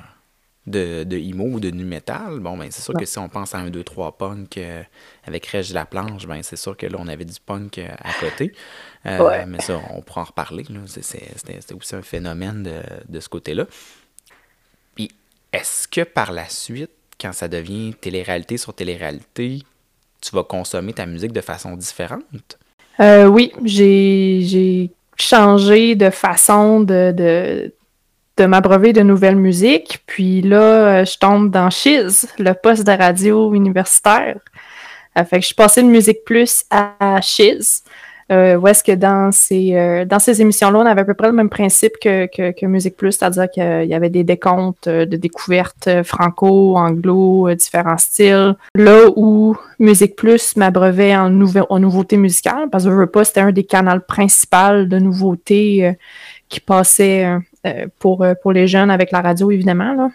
de, 0.68 1.06
de 1.06 1.18
emo 1.18 1.46
ou 1.46 1.60
de 1.62 1.72
nu 1.72 1.86
metal. 1.86 2.40
Bon, 2.40 2.58
ben 2.58 2.70
c'est 2.70 2.82
sûr 2.82 2.94
que 2.94 3.06
si 3.06 3.18
on 3.20 3.30
pense 3.30 3.56
à 3.56 3.60
un 3.60 3.70
2-3 3.70 4.18
punk 4.18 4.58
euh, 4.58 4.84
avec 5.24 5.46
Reg 5.48 5.66
planche 5.90 6.28
ben 6.28 6.44
c'est 6.44 6.58
sûr 6.58 6.76
que 6.76 6.86
là, 6.86 6.98
on 7.00 7.08
avait 7.08 7.26
du 7.26 7.40
punk 7.40 7.78
euh, 7.78 7.88
à 8.00 8.14
côté. 8.20 8.54
Mais 9.06 9.62
ça, 9.62 9.80
on 9.92 10.02
pourra 10.02 10.22
en 10.22 10.26
reparler, 10.26 10.66
c'était 10.88 11.74
aussi 11.74 11.96
un 11.96 12.02
phénomène 12.02 12.64
de, 12.64 12.82
de 13.08 13.20
ce 13.22 13.30
côté-là. 13.30 13.66
Puis, 14.94 15.10
est-ce 15.54 15.88
que 15.88 16.02
par 16.02 16.34
la 16.34 16.50
suite, 16.50 16.92
quand 17.20 17.34
ça 17.34 17.48
devient 17.48 17.94
télé-réalité 18.00 18.58
sur 18.58 18.74
télé-réalité, 18.74 19.64
tu 20.22 20.36
vas 20.36 20.44
consommer 20.44 20.94
ta 20.94 21.06
musique 21.06 21.32
de 21.32 21.42
façon 21.42 21.76
différente? 21.76 22.58
Euh, 23.00 23.26
oui, 23.26 23.54
j'ai 23.64 24.92
changé 25.16 25.96
de 25.96 26.10
façon 26.10 26.82
de, 26.82 27.14
de, 27.16 27.74
de 28.38 28.46
m'abreuver 28.46 28.94
de 28.94 29.02
nouvelles 29.02 29.36
musiques. 29.36 30.02
Puis 30.06 30.42
là, 30.42 31.04
je 31.04 31.18
tombe 31.18 31.52
dans 31.52 31.70
Chiz, 31.70 32.28
le 32.38 32.54
poste 32.54 32.86
de 32.86 32.92
radio 32.92 33.54
universitaire. 33.54 34.40
Euh, 35.18 35.24
fait 35.24 35.38
que 35.38 35.42
je 35.42 35.48
suis 35.48 35.56
passée 35.56 35.82
de 35.82 35.88
Musique 35.88 36.24
Plus 36.26 36.64
à 36.70 37.20
Chiz. 37.22 37.84
Euh, 38.32 38.58
où 38.58 38.68
est-ce 38.68 38.84
que 38.84 38.92
dans 38.92 39.32
ces, 39.32 39.76
euh, 39.76 40.06
dans 40.06 40.20
ces 40.20 40.42
émissions-là, 40.42 40.80
on 40.80 40.86
avait 40.86 41.02
à 41.02 41.06
peu 41.06 41.16
près 41.16 41.28
le 41.28 41.34
même 41.34 41.50
principe 41.50 41.94
que, 42.00 42.28
que, 42.28 42.66
Musique 42.68 42.96
Plus, 42.96 43.14
c'est-à-dire 43.14 43.50
qu'il 43.50 43.88
y 43.90 43.94
avait 43.94 44.12
des 44.12 44.24
décomptes 44.24 44.88
euh, 44.88 45.06
de 45.06 45.18
découvertes 45.18 45.90
franco, 46.04 46.78
anglo, 46.78 47.52
différents 47.56 47.98
styles. 47.98 48.56
Là 48.76 49.08
où 49.16 49.58
Musique 49.80 50.16
Plus 50.16 50.56
m'abreuvait 50.56 51.16
en, 51.16 51.34
en 51.70 51.80
nouveautés 51.80 52.18
musicales, 52.18 52.70
parce 52.72 52.84
que 52.84 52.92
je 52.92 52.96
veux 52.96 53.08
pas, 53.08 53.24
c'était 53.24 53.42
un 53.42 53.52
des 53.52 53.64
canaux 53.64 54.00
principaux 54.08 54.86
de 54.86 55.00
nouveautés 55.00 55.96
qui 56.50 56.60
passait 56.60 57.28
pour, 58.00 58.26
pour 58.42 58.52
les 58.52 58.68
jeunes 58.68 58.92
avec 58.92 59.12
la 59.12 59.22
radio, 59.22 59.50
évidemment. 59.50 59.94
Là. 59.94 60.10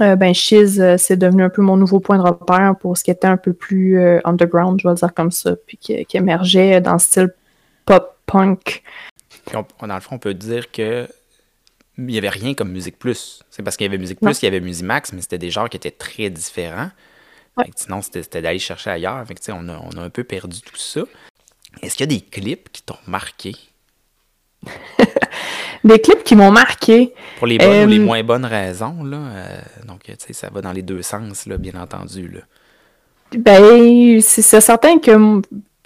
Euh, 0.00 0.16
ben 0.16 0.34
Shiz, 0.34 0.80
euh, 0.80 0.96
c'est 0.98 1.16
devenu 1.16 1.44
un 1.44 1.48
peu 1.48 1.62
mon 1.62 1.76
nouveau 1.76 2.00
point 2.00 2.18
de 2.18 2.22
repère 2.22 2.74
pour 2.78 2.96
ce 2.96 3.04
qui 3.04 3.10
était 3.10 3.28
un 3.28 3.36
peu 3.36 3.52
plus 3.52 3.98
euh, 3.98 4.20
underground, 4.24 4.80
je 4.80 4.88
vais 4.88 4.92
le 4.92 4.96
dire 4.98 5.14
comme 5.14 5.30
ça, 5.30 5.54
puis 5.66 5.76
qui, 5.76 6.04
émergeait 6.14 6.80
dans 6.80 6.94
le 6.94 6.98
style 6.98 7.32
pop-punk. 7.84 8.82
dans 9.52 9.64
le 9.80 10.00
fond, 10.00 10.16
on 10.16 10.18
peut 10.18 10.34
dire 10.34 10.72
que 10.72 11.08
il 11.98 12.04
n'y 12.04 12.18
avait 12.18 12.28
rien 12.28 12.52
comme 12.52 12.72
Musique 12.72 12.98
Plus. 12.98 13.42
C'est 13.48 13.62
parce 13.62 13.76
qu'il 13.76 13.86
y 13.86 13.88
avait 13.88 13.96
Musique 13.96 14.20
Plus, 14.20 14.42
il 14.42 14.44
y 14.44 14.48
avait 14.48 14.60
Musimax, 14.60 15.12
mais 15.12 15.22
c'était 15.22 15.38
des 15.38 15.50
genres 15.50 15.70
qui 15.70 15.78
étaient 15.78 15.90
très 15.90 16.28
différents. 16.28 16.90
Sinon, 17.74 18.02
c'était 18.02 18.42
d'aller 18.42 18.58
chercher 18.58 18.90
ailleurs. 18.90 19.24
on, 19.48 19.68
a, 19.70 19.78
on 19.78 19.96
a 19.96 20.02
un 20.02 20.10
peu 20.10 20.22
perdu 20.22 20.60
tout 20.60 20.76
ça. 20.76 21.02
Est-ce 21.80 21.96
qu'il 21.96 22.12
y 22.12 22.14
a 22.14 22.18
des 22.18 22.20
clips 22.20 22.70
qui 22.70 22.82
t'ont 22.82 22.98
marqué? 23.06 23.56
des 25.86 26.00
clips 26.00 26.24
qui 26.24 26.36
m'ont 26.36 26.50
marqué. 26.50 27.12
Pour 27.38 27.46
les 27.46 27.58
bonnes 27.58 27.86
ou 27.86 27.90
les 27.90 27.98
euh, 27.98 28.04
moins 28.04 28.22
bonnes 28.22 28.44
raisons, 28.44 29.04
là. 29.04 29.16
Euh, 29.16 29.46
donc, 29.86 30.00
tu 30.04 30.12
sais, 30.18 30.32
ça 30.32 30.48
va 30.52 30.60
dans 30.60 30.72
les 30.72 30.82
deux 30.82 31.02
sens, 31.02 31.46
là, 31.46 31.58
bien 31.58 31.72
entendu, 31.80 32.28
là. 32.28 32.40
Ben, 33.36 34.20
c'est 34.20 34.60
certain 34.60 34.98
que 34.98 35.42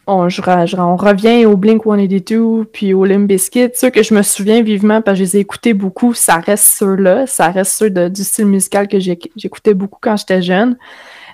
on, 0.06 0.28
je, 0.28 0.42
on 0.78 0.96
revient 0.96 1.46
au 1.46 1.56
Blink 1.56 1.84
182 1.84 2.64
puis 2.72 2.94
au 2.94 3.04
Limp 3.04 3.26
Bizkit. 3.26 3.70
Ceux 3.74 3.90
que 3.90 4.02
je 4.02 4.12
me 4.14 4.22
souviens 4.22 4.62
vivement 4.62 5.00
parce 5.00 5.18
que 5.18 5.24
je 5.24 5.30
les 5.30 5.36
ai 5.38 5.40
écoutés 5.40 5.72
beaucoup, 5.72 6.14
ça 6.14 6.36
reste 6.36 6.64
ceux-là. 6.64 7.26
Ça 7.26 7.48
reste 7.48 7.72
ceux 7.72 7.90
du 7.90 8.24
style 8.24 8.46
musical 8.46 8.88
que 8.88 8.98
j'écoutais 8.98 9.74
beaucoup 9.74 9.98
quand 10.00 10.16
j'étais 10.16 10.42
jeune. 10.42 10.76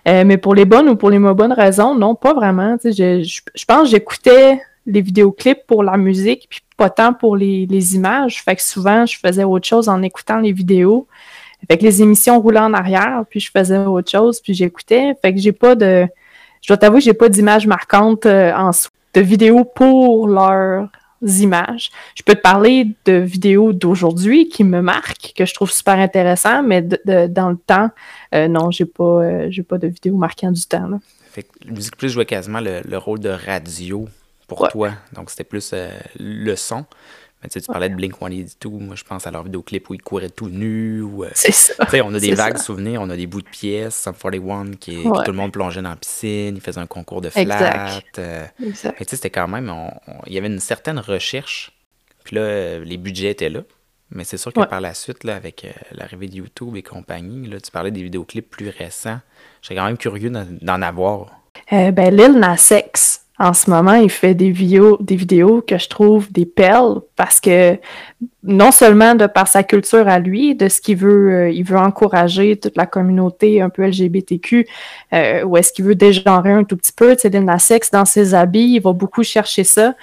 Euh, 0.07 0.25
mais 0.25 0.37
pour 0.37 0.55
les 0.55 0.65
bonnes 0.65 0.89
ou 0.89 0.97
pour 0.97 1.11
les 1.11 1.19
moins 1.19 1.35
bonnes 1.35 1.53
raisons, 1.53 1.95
non, 1.95 2.15
pas 2.15 2.35
vraiment. 2.35 2.77
Je, 2.85 2.91
je, 3.23 3.41
je 3.55 3.65
pense 3.65 3.85
que 3.85 3.89
j'écoutais 3.89 4.61
les 4.87 5.01
vidéoclips 5.01 5.67
pour 5.67 5.83
la 5.83 5.97
musique, 5.97 6.47
puis 6.49 6.61
pas 6.77 6.91
tant 6.91 7.13
pour 7.13 7.37
les, 7.37 7.95
images. 7.95 8.43
Fait 8.43 8.57
que 8.57 8.63
souvent, 8.63 9.05
je 9.07 9.19
faisais 9.19 9.45
autre 9.45 9.67
chose 9.67 9.89
en 9.89 10.03
écoutant 10.03 10.39
les 10.39 10.53
vidéos. 10.53 11.07
Fait 11.69 11.77
que 11.77 11.83
les 11.83 12.03
émissions 12.03 12.41
roulaient 12.41 12.61
en 12.61 12.75
arrière, 12.75 13.25
puis 13.29 13.41
je 13.41 13.51
faisais 13.51 13.79
autre 13.79 14.11
chose, 14.11 14.41
puis 14.41 14.55
j'écoutais. 14.55 15.15
Fait 15.21 15.35
que 15.35 15.41
j'ai 15.41 15.53
pas 15.53 15.75
de. 15.75 16.07
Je 16.63 16.69
dois 16.69 16.77
t'avouer, 16.77 17.01
j'ai 17.01 17.15
pas 17.15 17.29
d'images 17.29 17.67
marquantes 17.67 18.27
euh, 18.27 18.53
en 18.55 18.71
de 18.71 19.21
vidéos 19.21 19.65
pour 19.65 20.29
leurs 20.29 20.89
images. 21.23 21.91
Je 22.15 22.23
peux 22.23 22.35
te 22.35 22.41
parler 22.41 22.89
de 23.07 23.15
vidéos 23.15 23.73
d'aujourd'hui 23.73 24.49
qui 24.49 24.63
me 24.63 24.83
marquent, 24.83 25.33
que 25.35 25.47
je 25.47 25.55
trouve 25.55 25.71
super 25.71 25.99
intéressant, 25.99 26.63
mais 26.63 26.83
dans 26.83 27.51
le 27.51 27.57
temps, 27.57 27.91
euh, 28.35 28.47
non, 28.49 28.71
j'ai 28.71 28.85
pas, 28.85 29.23
euh, 29.23 29.51
pas 29.67 29.79
de 29.79 29.87
vidéos 29.89 30.17
marquantes 30.17 30.53
du 30.53 30.67
temps. 30.67 30.87
Là. 30.87 30.99
Fait 31.31 31.45
que 31.45 31.71
Musique 31.71 31.97
Plus 31.97 32.11
jouait 32.11 32.27
quasiment 32.27 32.61
le 32.61 32.97
rôle 32.97 33.21
de 33.21 33.31
radio 33.31 34.07
pour 34.47 34.69
toi. 34.69 34.93
Donc, 35.13 35.31
c'était 35.31 35.45
plus 35.45 35.71
euh, 35.73 35.91
le 36.19 36.57
son. 36.57 36.85
Mais, 37.43 37.49
tu, 37.49 37.55
sais, 37.55 37.61
tu 37.61 37.67
parlais 37.71 37.89
de 37.89 37.95
Blink-182. 37.95 38.69
Moi, 38.81 38.95
je 38.95 39.05
pense 39.05 39.27
à 39.27 39.31
leur 39.31 39.43
vidéoclip 39.43 39.91
où 39.91 39.95
ils 39.95 40.03
couraient 40.03 40.31
tout 40.31 40.49
nus. 40.49 41.03
Euh, 41.03 41.29
c'est 41.35 41.53
ça. 41.53 41.75
on 42.05 42.15
a 42.15 42.19
des 42.19 42.35
vagues 42.35 42.59
souvenirs, 42.59 43.03
on 43.03 43.11
a 43.11 43.17
des 43.17 43.27
bouts 43.27 43.43
de 43.43 43.49
pièces. 43.49 43.97
Sum 43.97 44.15
41, 44.15 44.73
qui, 44.73 45.03
tout 45.03 45.13
le 45.27 45.33
monde 45.33 45.53
plongeait 45.53 45.83
dans 45.83 45.91
la 45.91 45.97
piscine. 45.97 46.57
Ils 46.57 46.61
faisaient 46.61 46.81
un 46.81 46.87
concours 46.87 47.21
de 47.21 47.29
flat. 47.29 47.43
Exact. 47.43 48.19
Euh, 48.19 48.47
exact. 48.63 48.99
tu 48.99 49.05
sais, 49.05 49.17
c'était 49.17 49.31
quand 49.31 49.49
même... 49.49 49.73
Il 50.27 50.33
y 50.33 50.39
avait 50.39 50.47
une 50.47 50.61
certaine 50.61 50.99
recherche. 50.99 51.73
Puis 52.25 52.37
là, 52.37 52.79
les 52.79 52.97
budgets 52.97 53.31
étaient 53.31 53.51
là. 53.51 53.61
Mais 54.11 54.23
c'est 54.23 54.37
sûr 54.37 54.53
que 54.53 54.65
par 54.65 54.81
la 54.81 54.95
suite, 54.95 55.25
là, 55.25 55.35
avec 55.35 55.67
l'arrivée 55.91 56.29
de 56.29 56.37
YouTube 56.37 56.77
et 56.77 56.83
compagnie, 56.83 57.49
là, 57.49 57.61
tu 57.61 57.73
parlais 57.73 57.91
des 57.91 58.05
vidéoclips 58.05 58.49
plus 58.49 58.69
récents. 58.69 59.19
J'étais 59.63 59.75
quand 59.75 59.85
même 59.85 59.99
curieux 59.99 60.31
d'en 60.31 60.83
avoir. 60.83 61.41
ben, 61.71 62.17
Lil 62.17 62.39
Nas 62.39 62.71
X, 62.71 63.26
en 63.39 63.53
ce 63.53 63.69
moment, 63.69 63.95
il 63.95 64.11
fait 64.11 64.35
des 64.35 64.51
vidéos, 64.51 64.99
que 65.61 65.77
je 65.77 65.89
trouve 65.89 66.33
des 66.33 66.47
perles 66.47 67.03
parce 67.17 67.39
que 67.39 67.79
non 68.43 68.71
seulement 68.71 69.15
de 69.15 69.27
par 69.27 69.47
sa 69.47 69.63
culture 69.63 70.09
à 70.09 70.19
lui, 70.19 70.55
de 70.55 70.69
ce 70.69 70.81
qu'il 70.81 70.97
veut, 70.97 71.35
euh, 71.35 71.51
il 71.51 71.63
veut 71.63 71.77
encourager 71.77 72.57
toute 72.57 72.77
la 72.77 72.87
communauté 72.87 73.61
un 73.61 73.69
peu 73.69 73.87
LGBTQ, 73.87 74.67
euh, 75.13 75.43
ou 75.45 75.57
est-ce 75.59 75.73
qu'il 75.73 75.85
veut 75.85 75.95
dégenrer 75.95 76.53
un 76.53 76.65
tout 76.65 76.77
petit 76.77 76.93
peu, 76.93 77.15
tu 77.15 77.23
sais, 77.23 77.31
la 77.31 77.59
sexe 77.59 77.91
dans 77.91 78.07
ses 78.07 78.33
habits, 78.33 78.75
il 78.77 78.81
va 78.81 78.93
beaucoup 78.93 79.23
chercher 79.23 79.65
ça. 79.65 79.95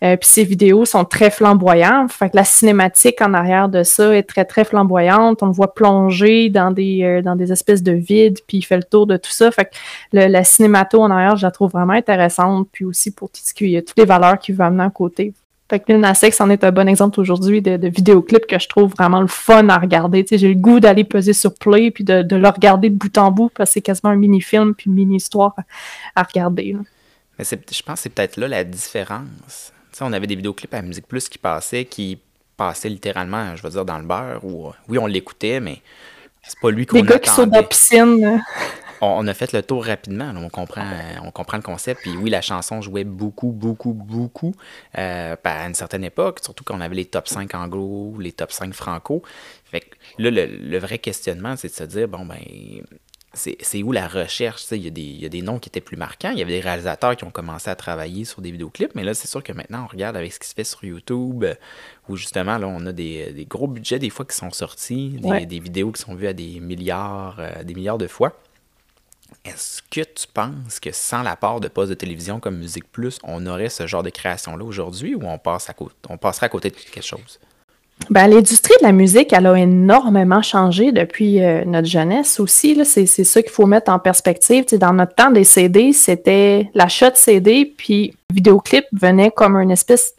Puis 0.00 0.16
ces 0.22 0.44
vidéos 0.44 0.84
sont 0.84 1.04
très 1.04 1.30
flamboyantes. 1.30 2.12
Fait 2.12 2.30
que 2.30 2.36
la 2.36 2.44
cinématique 2.44 3.20
en 3.20 3.34
arrière 3.34 3.68
de 3.68 3.82
ça 3.82 4.16
est 4.16 4.22
très, 4.22 4.44
très 4.44 4.64
flamboyante. 4.64 5.42
On 5.42 5.46
le 5.46 5.52
voit 5.52 5.74
plonger 5.74 6.48
dans 6.48 6.70
des, 6.70 7.20
dans 7.22 7.36
des 7.36 7.52
espèces 7.52 7.82
de 7.82 7.92
vides, 7.92 8.38
puis 8.46 8.58
il 8.58 8.62
fait 8.62 8.76
le 8.76 8.82
tour 8.82 9.06
de 9.06 9.16
tout 9.16 9.30
ça. 9.30 9.50
Fait 9.50 9.66
que 9.66 9.70
la 10.12 10.44
cinémato 10.44 11.02
en 11.02 11.10
arrière, 11.10 11.36
je 11.36 11.46
la 11.46 11.50
trouve 11.50 11.70
vraiment 11.70 11.92
intéressante. 11.92 12.68
Puis 12.72 12.84
aussi 12.84 13.10
pour 13.10 13.30
tout 13.30 13.40
ce 13.44 13.52
qui 13.52 13.80
toutes 13.82 13.98
les 13.98 14.04
valeurs 14.04 14.38
qu'il 14.38 14.54
veut 14.54 14.64
amener 14.64 14.84
à 14.84 14.90
côté. 14.90 15.34
Fait 15.70 15.78
que 15.78 15.92
Lil 15.92 16.00
Nas 16.00 16.20
en 16.40 16.50
est 16.50 16.64
un 16.64 16.72
bon 16.72 16.88
exemple 16.88 17.20
aujourd'hui 17.20 17.62
de, 17.62 17.76
de 17.76 17.86
vidéoclip 17.86 18.44
que 18.48 18.58
je 18.58 18.68
trouve 18.68 18.90
vraiment 18.90 19.20
le 19.20 19.28
fun 19.28 19.68
à 19.68 19.78
regarder. 19.78 20.26
j'ai 20.28 20.48
le 20.48 20.54
goût 20.54 20.80
d'aller 20.80 21.04
peser 21.04 21.32
sur 21.32 21.54
play 21.54 21.92
puis 21.92 22.02
de, 22.02 22.24
le 22.28 22.48
regarder 22.48 22.90
de 22.90 22.96
bout 22.96 23.16
en 23.18 23.30
bout 23.30 23.52
parce 23.54 23.70
que 23.70 23.74
c'est 23.74 23.80
quasiment 23.80 24.10
un 24.10 24.16
mini-film 24.16 24.74
puis 24.74 24.90
une 24.90 24.94
mini-histoire 24.94 25.54
à, 26.16 26.24
regarder. 26.24 26.76
Mais 27.38 27.44
je 27.44 27.82
pense 27.84 27.94
que 27.94 28.00
c'est 28.00 28.08
peut-être 28.08 28.36
là 28.36 28.48
la 28.48 28.64
différence. 28.64 29.72
On 30.04 30.12
avait 30.12 30.26
des 30.26 30.36
vidéoclips 30.36 30.74
à 30.74 30.82
Musique 30.82 31.06
Plus 31.06 31.28
qui 31.28 31.38
passaient, 31.38 31.84
qui 31.84 32.18
passaient 32.56 32.88
littéralement, 32.88 33.56
je 33.56 33.62
veux 33.62 33.70
dire, 33.70 33.84
dans 33.84 33.98
le 33.98 34.04
beurre, 34.04 34.44
où 34.44 34.70
oui, 34.88 34.98
on 34.98 35.06
l'écoutait, 35.06 35.60
mais 35.60 35.80
c'est 36.42 36.58
pas 36.60 36.70
lui 36.70 36.86
qu'on 36.86 37.00
Des 37.00 37.06
gars 37.06 37.18
qui 37.18 37.30
sont 37.30 37.46
dans 37.46 37.56
la 37.58 37.62
piscine 37.62 38.42
on, 39.00 39.26
a 39.26 39.34
fait 39.34 39.52
le 39.52 39.62
tour 39.62 39.84
rapidement. 39.84 40.32
on, 40.36 40.48
comprend, 40.48 40.82
euh, 40.82 41.20
on 41.24 41.30
comprend 41.30 41.56
le 41.56 41.62
concept. 41.62 42.02
Puis 42.02 42.16
oui, 42.16 42.30
la 42.30 42.42
chanson 42.42 42.80
jouait 42.80 43.04
beaucoup, 43.04 43.50
beaucoup, 43.50 43.92
beaucoup 43.92 44.54
euh, 44.98 45.36
à 45.42 45.66
une 45.66 45.74
certaine 45.74 46.04
époque, 46.04 46.40
surtout 46.42 46.64
quand 46.64 46.76
on 46.76 46.80
avait 46.80 46.94
les 46.94 47.04
top 47.06 47.28
5 47.28 47.54
anglo, 47.54 48.14
les 48.18 48.32
top 48.32 48.52
5 48.52 48.74
franco. 48.74 49.22
Fait 49.64 49.80
que 49.80 49.96
là, 50.18 50.30
le, 50.30 50.78
vrai 50.78 50.98
questionnement, 50.98 51.56
c'est 51.56 51.68
de 51.68 51.74
se 51.74 51.84
dire, 51.84 52.08
bon, 52.08 52.24
ben, 52.26 52.38
c'est 53.32 53.82
où 53.82 53.92
la 53.92 54.08
recherche? 54.08 54.66
Il 54.72 54.82
y, 54.82 54.88
a 54.88 54.90
des, 54.90 55.02
il 55.02 55.20
y, 55.20 55.26
a 55.26 55.28
des 55.28 55.42
noms 55.42 55.58
qui 55.58 55.68
étaient 55.68 55.80
plus 55.80 55.96
marquants. 55.96 56.30
Il 56.32 56.38
y 56.38 56.42
avait 56.42 56.54
des 56.54 56.60
réalisateurs 56.60 57.14
qui 57.16 57.24
ont 57.24 57.30
commencé 57.30 57.70
à 57.70 57.76
travailler 57.76 58.24
sur 58.24 58.42
des 58.42 58.50
vidéoclips, 58.50 58.94
mais 58.94 59.04
là, 59.04 59.14
c'est 59.14 59.28
sûr 59.28 59.42
que 59.42 59.52
maintenant, 59.52 59.84
on 59.84 59.86
regarde 59.86 60.16
avec 60.16 60.32
ce 60.32 60.40
qui 60.40 60.48
se 60.48 60.54
fait 60.54 60.64
sur 60.64 60.82
YouTube, 60.82 61.44
où 62.08 62.16
justement, 62.16 62.58
là, 62.58 62.66
on 62.66 62.84
a 62.86 62.92
des, 62.92 63.46
gros 63.48 63.68
budgets 63.68 64.00
des 64.00 64.10
fois 64.10 64.24
qui 64.24 64.36
sont 64.36 64.50
sortis, 64.50 65.10
des, 65.20 65.60
vidéos 65.60 65.92
qui 65.92 66.02
sont 66.02 66.14
vues 66.14 66.26
à 66.26 66.32
des 66.32 66.58
milliards, 66.58 67.36
euh, 67.38 67.62
des 67.62 67.74
milliards 67.74 67.98
de 67.98 68.08
fois. 68.08 68.36
Est-ce 69.44 69.80
que 69.82 70.00
tu 70.00 70.26
penses 70.26 70.80
que 70.80 70.90
sans 70.92 71.22
l'apport 71.22 71.60
de 71.60 71.68
postes 71.68 71.90
de 71.90 71.94
télévision 71.94 72.40
comme 72.40 72.58
Musique 72.58 72.90
Plus, 72.90 73.18
on 73.22 73.46
aurait 73.46 73.68
ce 73.68 73.86
genre 73.86 74.02
de 74.02 74.10
création-là 74.10 74.64
aujourd'hui 74.64 75.14
ou 75.14 75.22
on, 75.24 75.38
passe 75.38 75.70
à 75.70 75.74
on 76.08 76.18
passerait 76.18 76.46
à 76.46 76.48
côté 76.48 76.70
de 76.70 76.74
quelque 76.74 77.00
chose? 77.00 77.38
Ben, 78.08 78.26
l'industrie 78.26 78.74
de 78.80 78.86
la 78.86 78.92
musique, 78.92 79.32
elle 79.32 79.46
a 79.46 79.54
énormément 79.54 80.42
changé 80.42 80.90
depuis 80.90 81.42
euh, 81.42 81.64
notre 81.64 81.86
jeunesse 81.86 82.40
aussi. 82.40 82.82
C'est, 82.84 83.06
ça 83.06 83.42
qu'il 83.42 83.52
faut 83.52 83.66
mettre 83.66 83.92
en 83.92 83.98
perspective. 83.98 84.64
dans 84.78 84.92
notre 84.92 85.14
temps, 85.14 85.30
des 85.30 85.44
CD, 85.44 85.92
c'était 85.92 86.70
l'achat 86.74 87.10
de 87.10 87.16
CD, 87.16 87.72
puis 87.76 88.14
vidéoclip 88.32 88.84
venait 88.92 89.30
comme 89.30 89.56
une 89.56 89.70
espèce 89.70 90.14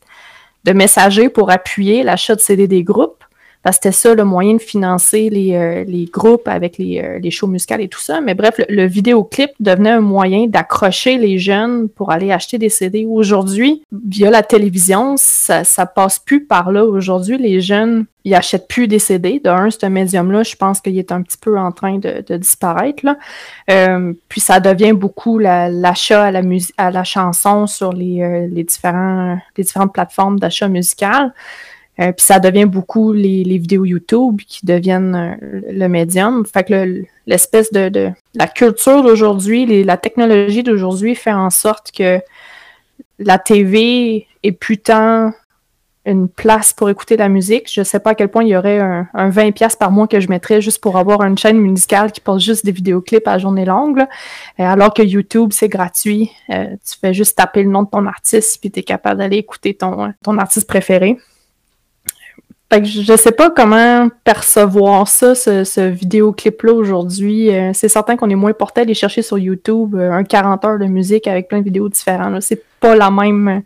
de 0.64 0.74
messager 0.74 1.30
pour 1.30 1.50
appuyer 1.50 2.04
l'achat 2.04 2.36
de 2.36 2.40
CD 2.40 2.68
des 2.68 2.84
groupes 2.84 3.21
parce 3.64 3.78
que 3.78 3.84
c'était 3.84 3.96
ça 3.96 4.16
le 4.16 4.24
moyen 4.24 4.56
de 4.56 4.62
financer 4.62 5.30
les, 5.30 5.54
euh, 5.54 5.84
les 5.84 6.06
groupes 6.06 6.48
avec 6.48 6.78
les, 6.78 7.00
euh, 7.00 7.20
les, 7.20 7.30
shows 7.30 7.48
musicales 7.48 7.82
et 7.82 7.88
tout 7.88 8.00
ça. 8.00 8.20
Mais 8.20 8.34
bref, 8.34 8.60
le, 8.68 8.88
vidéoclip 8.88 9.52
devenait 9.60 9.92
un 9.92 10.02
moyen 10.02 10.48
d'accrocher 10.48 11.18
les 11.18 11.38
jeunes 11.38 11.88
pour 11.88 12.12
aller 12.12 12.32
acheter 12.32 12.58
des 12.58 12.70
CD. 12.70 13.06
Aujourd'hui, 13.06 13.84
via 13.92 14.32
la 14.32 14.42
télévision, 14.42 15.16
ça, 15.18 15.64
ça 15.64 15.86
passe 15.86 16.18
plus 16.18 16.44
par 16.44 16.72
là. 16.72 16.84
Aujourd'hui, 16.86 17.38
les 17.38 17.62
jeunes, 17.62 18.06
ils 18.24 18.34
achètent 18.34 18.68
plus 18.68 18.88
des 18.88 19.00
CD. 19.00 19.40
De 19.40 19.50
un, 19.50 19.70
ce 19.70 19.86
médium-là, 19.86 20.42
je 20.42 20.56
pense 20.56 20.82
qu'il 20.82 20.98
est 20.98 21.12
un 21.12 21.22
petit 21.22 21.38
peu 21.38 21.60
en 21.60 21.72
train 21.72 22.00
de, 22.00 22.24
de 22.28 22.38
disparaître. 22.38 23.06
Là. 23.06 23.18
Euh, 23.70 24.14
puis 24.28 24.42
ça 24.42 24.60
devient 24.60 24.94
beaucoup 24.94 25.38
l'achat 25.38 26.26
à 26.26 26.32
la 26.32 26.42
à 26.78 26.92
la 26.92 27.04
chanson 27.04 27.68
sur 27.68 27.94
les, 27.94 28.22
euh, 28.22 28.48
les, 28.52 28.64
différents, 28.64 29.38
les 29.56 29.64
différentes 29.64 29.94
plateformes 29.94 30.40
d'achat 30.40 30.68
musical. 30.68 31.32
Euh, 32.02 32.12
puis 32.12 32.26
ça 32.26 32.40
devient 32.40 32.66
beaucoup 32.66 33.14
les, 33.14 33.44
vidéos 33.44 33.86
YouTube 33.86 34.42
qui 34.48 34.66
deviennent 34.66 35.16
euh, 35.16 35.62
le 35.72 35.88
médium. 35.88 36.46
Fait 36.46 36.64
que 36.64 37.04
l'espèce 37.28 37.72
de, 37.72 38.12
La 38.34 38.48
culture 38.48 39.04
d'aujourd'hui, 39.04 39.84
la 39.84 39.98
technologie 39.98 40.64
d'aujourd'hui 40.64 41.16
fait 41.16 41.34
en 41.34 41.50
sorte 41.50 41.92
que 41.92 42.20
la 43.20 43.38
TV 43.38 44.26
est 44.44 44.52
plus 44.52 44.80
tant 44.80 45.32
une 46.04 46.28
place 46.28 46.74
pour 46.74 46.90
écouter 46.90 47.16
la 47.16 47.30
musique. 47.30 47.72
Je 47.72 47.82
ne 47.82 47.84
sais 47.86 48.00
pas 48.00 48.12
à 48.12 48.16
quel 48.16 48.30
point 48.30 48.44
il 48.44 48.50
y 48.50 48.58
aurait 48.58 48.80
un, 48.80 49.30
20$ 49.30 49.78
par 49.78 49.92
mois 49.92 50.08
que 50.08 50.20
je 50.20 50.30
mettrais 50.30 50.60
juste 50.60 50.82
pour 50.82 50.98
avoir 50.98 51.22
une 51.22 51.38
chaîne 51.38 51.60
musicale 51.60 52.12
qui 52.12 52.20
passe 52.20 52.42
juste 52.42 52.66
des 52.66 52.72
vidéoclips 52.72 53.28
à 53.28 53.38
journée 53.38 53.66
longue. 53.66 54.00
Euh, 54.00 54.06
alors 54.64 54.96
que 54.96 55.04
YouTube, 55.04 55.52
c'est 55.54 55.70
gratuit. 55.70 56.32
tu 56.50 57.00
fais 57.00 57.14
juste 57.14 57.38
taper 57.38 57.62
le 57.62 57.70
nom 57.70 57.84
de 57.84 57.90
ton 57.90 58.08
artiste 58.08 58.60
puis 58.60 58.72
tu 58.72 58.80
es 58.80 58.84
capable 58.84 59.20
d'aller 59.20 59.38
écouter 59.38 59.76
ton, 59.76 60.12
ton 60.24 60.40
artiste 60.40 60.68
préféré. 60.68 61.20
Fait 62.72 62.82
que 62.82 62.88
je 62.88 63.18
sais 63.18 63.34
pas 63.34 63.50
comment 63.50 64.08
percevoir 64.24 65.06
ça, 65.06 65.36
ce, 65.36 65.90
vidéoclip-là 65.90 66.72
aujourd'hui. 66.72 67.54
Euh, 67.54 67.72
c'est 67.74 67.90
certain 67.90 68.16
qu'on 68.16 68.30
est 68.30 68.36
moins 68.36 68.54
porté 68.54 68.80
à 68.80 68.84
aller 68.84 68.94
chercher 68.94 69.22
sur 69.22 69.38
YouTube 69.38 69.94
euh, 69.94 70.14
un 70.14 70.24
40 70.24 70.64
heures 70.64 70.80
de 70.80 70.86
musique 70.86 71.28
avec 71.28 71.50
plein 71.50 71.60
de 71.60 71.66
vidéos 71.66 71.90
différentes. 71.90 72.42
C'est 72.42 72.64
pas 72.80 72.96
la 72.96 73.12
même. 73.12 73.64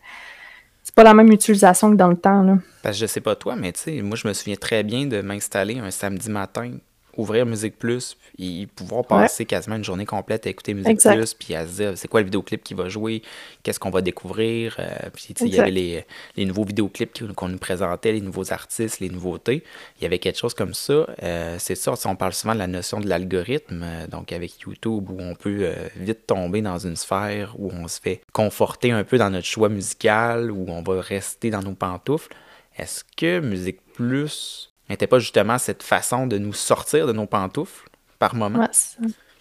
C'est 0.82 0.96
pas 0.96 1.04
la 1.04 1.14
même 1.14 1.32
utilisation 1.32 1.92
que 1.92 1.98
dans 1.98 2.08
le 2.08 2.18
temps. 2.18 2.42
Là. 2.42 2.58
Parce 2.82 2.98
que 2.98 3.02
je 3.02 3.06
sais 3.06 3.22
pas 3.22 3.36
toi, 3.36 3.56
mais 3.56 3.74
tu 3.74 3.82
sais, 3.82 4.02
moi 4.02 4.18
je 4.20 4.28
me 4.28 4.34
souviens 4.34 4.56
très 4.56 4.82
bien 4.82 5.06
de 5.06 5.22
m'installer 5.22 5.78
un 5.78 5.92
samedi 5.92 6.32
matin 6.32 6.72
ouvrir 7.18 7.46
Musique 7.46 7.78
Plus, 7.78 8.18
et 8.38 8.68
pouvoir 8.76 9.06
passer 9.06 9.46
quasiment 9.46 9.76
une 9.76 9.84
journée 9.84 10.06
complète 10.06 10.48
à 10.48 10.50
écouter 10.50 10.74
Musique 10.74 11.00
Plus, 11.00 11.34
puis 11.34 11.56
à 11.56 11.66
se 11.66 11.74
dire 11.74 11.92
c'est 11.96 12.08
quoi 12.08 12.22
le 12.22 12.26
vidéoclip 12.26 12.64
qui 12.64 12.74
va 12.74 12.90
jouer, 12.90 13.22
qu'est-ce 13.64 13.80
qu'on 13.80 13.90
va 13.90 14.02
découvrir. 14.02 14.76
Euh, 14.80 15.10
puis 15.14 15.34
il 15.42 15.54
y 15.54 15.60
avait 15.60 15.72
les, 15.72 16.06
les, 16.36 16.46
nouveaux 16.46 16.66
vidéoclips 16.66 17.34
qu'on 17.34 17.50
nous 17.50 17.58
présentait, 17.58 18.12
les 18.12 18.22
nouveaux 18.22 18.52
artistes, 18.52 19.00
les 19.00 19.10
nouveautés. 19.10 19.64
Il 20.00 20.04
y 20.04 20.06
avait 20.06 20.20
quelque 20.20 20.40
chose 20.40 20.54
comme 20.54 20.74
ça. 20.74 21.08
Euh, 21.24 21.56
c'est 21.60 21.76
ça, 21.76 21.94
on 22.06 22.16
parle 22.16 22.34
souvent 22.34 22.54
de 22.54 22.60
la 22.60 22.68
notion 22.68 23.00
de 23.00 23.08
l'algorithme, 23.08 23.82
euh, 23.84 24.08
donc 24.08 24.32
avec 24.32 24.60
YouTube, 24.62 25.10
où 25.10 25.18
on 25.20 25.36
peut 25.36 25.74
vite 25.96 26.28
tomber 26.28 26.62
dans 26.62 26.78
une 26.78 26.96
sphère 26.96 27.56
où 27.58 27.72
on 27.72 27.88
se 27.88 28.00
fait 28.00 28.22
conforter 28.34 28.92
un 28.92 29.04
peu 29.04 29.18
dans 29.18 29.30
notre 29.30 29.48
choix 29.48 29.70
musical, 29.70 30.52
où 30.52 30.66
on 30.70 30.82
va 30.82 31.02
rester 31.02 31.50
dans 31.50 31.62
nos 31.62 31.74
pantoufles. 31.74 32.34
Est-ce 32.78 33.04
que 33.16 33.40
Musique 33.40 33.80
Plus 33.94 34.75
n'était 34.90 35.08
pas 35.08 35.20
justement 35.20 35.58
cette 35.58 35.84
façon 35.84 36.28
de 36.28 36.38
nous 36.38 36.54
sortir 36.54 37.08
de 37.08 37.14
nos 37.14 37.26
pantoufles 37.26 37.90
par 38.20 38.36
moment? 38.36 38.68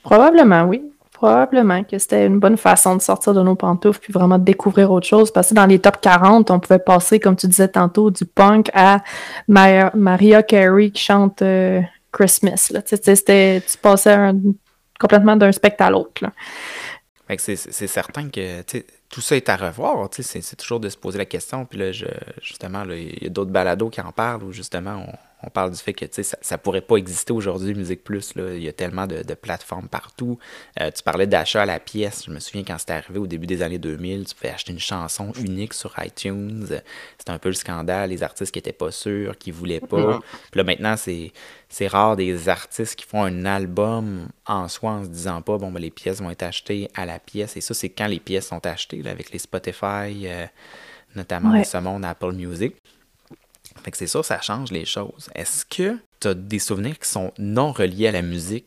probablement, 0.03 0.65
oui. 0.65 0.83
Probablement 1.13 1.85
que 1.85 1.97
c'était 1.97 2.27
une 2.27 2.41
bonne 2.41 2.57
façon 2.57 2.97
de 2.97 3.01
sortir 3.01 3.35
de 3.35 3.43
nos 3.43 3.55
pantoufles 3.55 4.01
puis 4.01 4.13
vraiment 4.13 4.39
de 4.39 4.45
découvrir 4.45 4.91
autre 4.91 5.07
chose. 5.07 5.31
Parce 5.31 5.51
que 5.51 5.55
dans 5.55 5.65
les 5.65 5.79
top 5.79 6.01
40, 6.01 6.51
on 6.51 6.59
pouvait 6.59 6.81
passer, 6.81 7.21
comme 7.21 7.37
tu 7.37 7.47
disais 7.47 7.69
tantôt, 7.69 8.11
du 8.11 8.27
punk 8.27 8.69
à 8.75 9.03
Maria 9.47 10.43
Carey 10.43 10.91
qui 10.91 11.03
chante 11.03 11.41
euh, 11.41 11.81
Christmas. 12.13 12.71
Là. 12.73 12.83
Tu, 12.83 12.99
tu 12.99 13.79
passais 13.81 14.33
complètement 14.99 15.37
d'un 15.37 15.53
spectacle 15.53 15.85
à 15.85 15.91
l'autre. 15.91 16.23
C'est 17.39 17.57
certain 17.87 18.29
que 18.29 18.63
tout 19.09 19.21
ça 19.21 19.37
est 19.37 19.49
à 19.49 19.57
revoir. 19.57 20.09
C'est 20.11 20.57
toujours 20.57 20.81
de 20.81 20.89
se 20.89 20.97
poser 20.97 21.19
la 21.19 21.25
question. 21.25 21.65
Puis 21.65 21.79
là, 21.79 21.93
je, 21.93 22.07
justement, 22.43 22.85
il 22.91 23.23
y 23.23 23.27
a 23.27 23.31
d'autres 23.31 23.51
balados 23.51 23.89
qui 23.89 24.01
en 24.01 24.13
parlent 24.13 24.43
où 24.43 24.53
justement 24.53 25.07
on 25.07 25.13
on 25.47 25.51
parle 25.51 25.71
du 25.71 25.79
fait 25.79 25.93
que 25.93 26.07
ça, 26.23 26.37
ça 26.41 26.59
pourrait 26.59 26.81
pas 26.81 26.97
exister 26.97 27.33
aujourd'hui, 27.33 27.75
Musique 27.75 28.05
Plus. 28.05 28.35
Là. 28.35 28.55
Il 28.55 28.63
y 28.63 28.69
a 28.69 28.73
tellement 28.73 29.07
de, 29.07 29.23
plateformes 29.35 29.89
partout. 29.89 30.39
Euh, 30.81 30.91
tu 30.91 31.03
parlais 31.03 31.27
d'achat 31.27 31.63
à 31.63 31.67
la 31.67 31.81
pièce. 31.81 32.25
Je 32.27 32.31
me 32.31 32.39
souviens 32.39 32.63
quand 32.65 32.79
c'était 32.79 32.93
arrivé 32.93 33.19
au 33.19 33.27
début 33.27 33.47
des 33.47 33.63
années 33.63 33.79
2000, 33.79 34.27
tu 34.27 34.35
pouvais 34.35 34.51
acheter 34.51 34.73
une 34.73 34.79
chanson 34.79 35.33
unique 35.39 35.75
sur 35.75 35.93
iTunes. 36.03 36.67
C'était 37.19 37.31
un 37.31 37.39
peu 37.39 37.49
le 37.49 37.55
scandale. 37.55 38.11
Les 38.11 38.23
artistes 38.23 38.53
qui 38.53 38.59
étaient 38.59 38.73
pas 38.73 38.91
sûrs, 38.91 39.37
qui 39.37 39.51
voulaient 39.51 39.81
pas. 39.81 40.21
Puis 40.51 40.59
là, 40.59 40.65
maintenant, 40.65 40.97
c'est, 40.97 41.33
c'est 41.69 41.89
rare 41.89 42.17
des 42.17 42.49
artistes 42.49 42.95
qui 42.95 43.05
font 43.05 43.23
un 43.23 43.45
album 43.45 44.29
en 44.47 44.69
soi 44.69 44.93
en 44.93 45.05
se 45.05 45.09
disant 45.09 45.43
pas, 45.43 45.59
bon, 45.59 45.73
ben, 45.73 45.81
les 45.81 45.91
pièces 45.91 46.21
vont 46.21 46.31
être 46.31 46.45
achetées 46.45 46.89
à 46.95 47.07
la 47.07 47.19
pièce. 47.19 47.57
Et 47.57 47.61
ça, 47.61 47.75
c'est 47.75 47.89
quand 47.89 48.07
les 48.07 48.21
pièces 48.21 48.49
sont 48.49 48.65
achetées, 48.67 49.03
avec 49.07 49.31
les 49.33 49.39
Spotify, 49.39 50.27
euh, 50.27 50.47
notamment 51.15 51.63
ce 51.65 51.79
monde 51.79 52.05
Apple 52.05 52.33
Music. 52.33 52.77
Fait 53.83 53.91
que 53.91 53.97
c'est 53.97 54.07
ça, 54.07 54.23
ça 54.23 54.41
change 54.41 54.71
les 54.71 54.85
choses. 54.85 55.29
Est-ce 55.35 55.65
que 55.65 55.99
tu 56.21 56.29
as 56.29 56.35
des 56.35 56.59
souvenirs 56.59 56.99
qui 56.99 57.09
sont 57.09 57.33
non 57.39 57.73
reliés 57.73 58.09
à 58.09 58.13
la 58.13 58.23
musique 58.23 58.67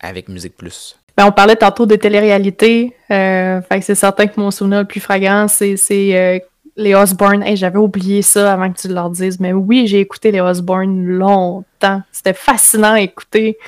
avec 0.00 0.28
Musique 0.28 0.56
Plus? 0.56 0.96
Ben, 1.16 1.26
on 1.26 1.32
parlait 1.32 1.56
tantôt 1.56 1.86
de 1.86 1.96
télé-réalité. 1.96 2.94
Euh, 3.10 3.60
fait 3.62 3.80
que 3.80 3.84
c'est 3.84 3.94
certain 3.94 4.26
que 4.26 4.40
mon 4.40 4.50
souvenir 4.50 4.80
le 4.80 4.84
plus 4.86 5.00
fragrant, 5.00 5.48
c'est 5.48 5.76
euh, 5.90 6.38
les 6.76 6.94
Osborne. 6.94 7.44
J'avais 7.56 7.78
oublié 7.78 8.22
ça 8.22 8.52
avant 8.52 8.72
que 8.72 8.78
tu 8.78 8.88
leur 8.88 9.10
dises. 9.10 9.38
Mais 9.40 9.52
oui, 9.52 9.86
j'ai 9.86 10.00
écouté 10.00 10.30
les 10.30 10.40
Osborne 10.40 11.04
longtemps. 11.04 12.02
C'était 12.12 12.32
fascinant 12.32 12.92
à 12.92 13.00
écouter 13.00 13.58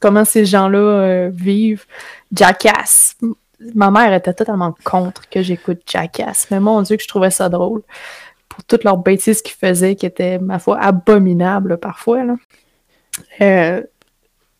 comment 0.00 0.24
ces 0.24 0.46
gens-là 0.46 0.78
euh, 0.78 1.30
vivent. 1.32 1.84
Jackass. 2.32 3.16
Ma 3.74 3.90
mère 3.90 4.12
était 4.12 4.34
totalement 4.34 4.74
contre 4.82 5.28
que 5.28 5.42
j'écoute 5.42 5.82
Jackass. 5.86 6.48
Mais 6.50 6.60
mon 6.60 6.82
Dieu, 6.82 6.96
que 6.96 7.02
je 7.02 7.08
trouvais 7.08 7.30
ça 7.30 7.48
drôle 7.48 7.82
pour 8.52 8.64
toutes 8.64 8.84
leurs 8.84 8.98
bêtises 8.98 9.40
qu'ils 9.40 9.56
faisaient, 9.56 9.96
qui 9.96 10.04
étaient, 10.04 10.38
ma 10.38 10.58
foi, 10.58 10.78
abominables 10.78 11.78
parfois. 11.78 12.22
Euh, 13.40 13.80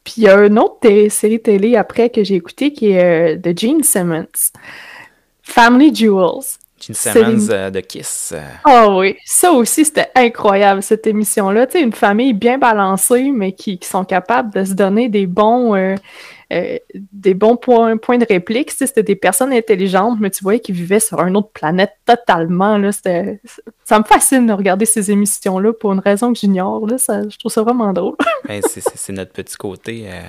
puis 0.03 0.15
il 0.17 0.23
y 0.23 0.29
a 0.29 0.47
une 0.47 0.59
autre 0.59 0.89
série 1.11 1.41
télé 1.41 1.77
après 1.77 2.09
que 2.09 2.25
j'ai 2.25 2.37
écouté 2.37 2.73
qui 2.73 2.93
est 2.93 3.35
euh, 3.35 3.37
de 3.37 3.57
Gene 3.57 3.83
Simmons, 3.83 4.53
Family 5.43 5.95
Jewels. 5.95 6.57
Gene 6.81 6.95
Simmons 6.95 7.51
euh, 7.51 7.69
de 7.69 7.81
Kiss. 7.81 8.35
Oh 8.67 8.97
oui, 8.99 9.17
ça 9.27 9.53
aussi, 9.53 9.85
c'était 9.85 10.09
incroyable, 10.15 10.83
cette 10.83 11.07
émission-là. 11.07 11.67
Tu 11.67 11.73
sais, 11.73 11.83
une 11.83 11.93
famille 11.93 12.33
bien 12.33 12.57
balancée, 12.57 13.31
mais 13.31 13.53
qui, 13.53 13.79
sont 13.83 14.07
capables 14.07 14.55
de 14.55 14.65
se 14.65 14.73
donner 14.73 15.11
des 15.11 15.27
bons, 15.27 15.77
euh, 16.53 16.79
des 17.13 17.35
bons 17.35 17.57
points, 17.57 17.97
points 17.97 18.19
de 18.19 18.27
réplique. 18.29 18.71
C'était 18.71 19.03
des 19.03 19.17
personnes 19.17 19.53
intelligentes, 19.53 20.19
mais 20.21 20.31
tu 20.31 20.43
voyais 20.43 20.61
qu'ils 20.61 20.75
vivaient 20.75 21.01
sur 21.01 21.21
une 21.21 21.37
autre 21.37 21.51
planète 21.51 21.93
totalement. 22.05 22.77
Là, 22.77 22.91
ça 22.93 23.99
me 23.99 24.05
fascine 24.05 24.47
de 24.47 24.53
regarder 24.53 24.85
ces 24.85 25.11
émissions-là 25.11 25.73
pour 25.73 25.93
une 25.93 26.01
raison 26.01 26.33
que 26.33 26.39
j'ignore. 26.39 26.87
je 26.89 27.39
trouve 27.39 27.53
ça 27.53 27.63
vraiment 27.63 27.93
drôle. 27.93 28.17
Ben, 28.49 28.61
c'est 28.67 29.13
notre 29.13 29.31
petit 29.31 29.57
côté. 29.57 30.05
Euh, 30.09 30.21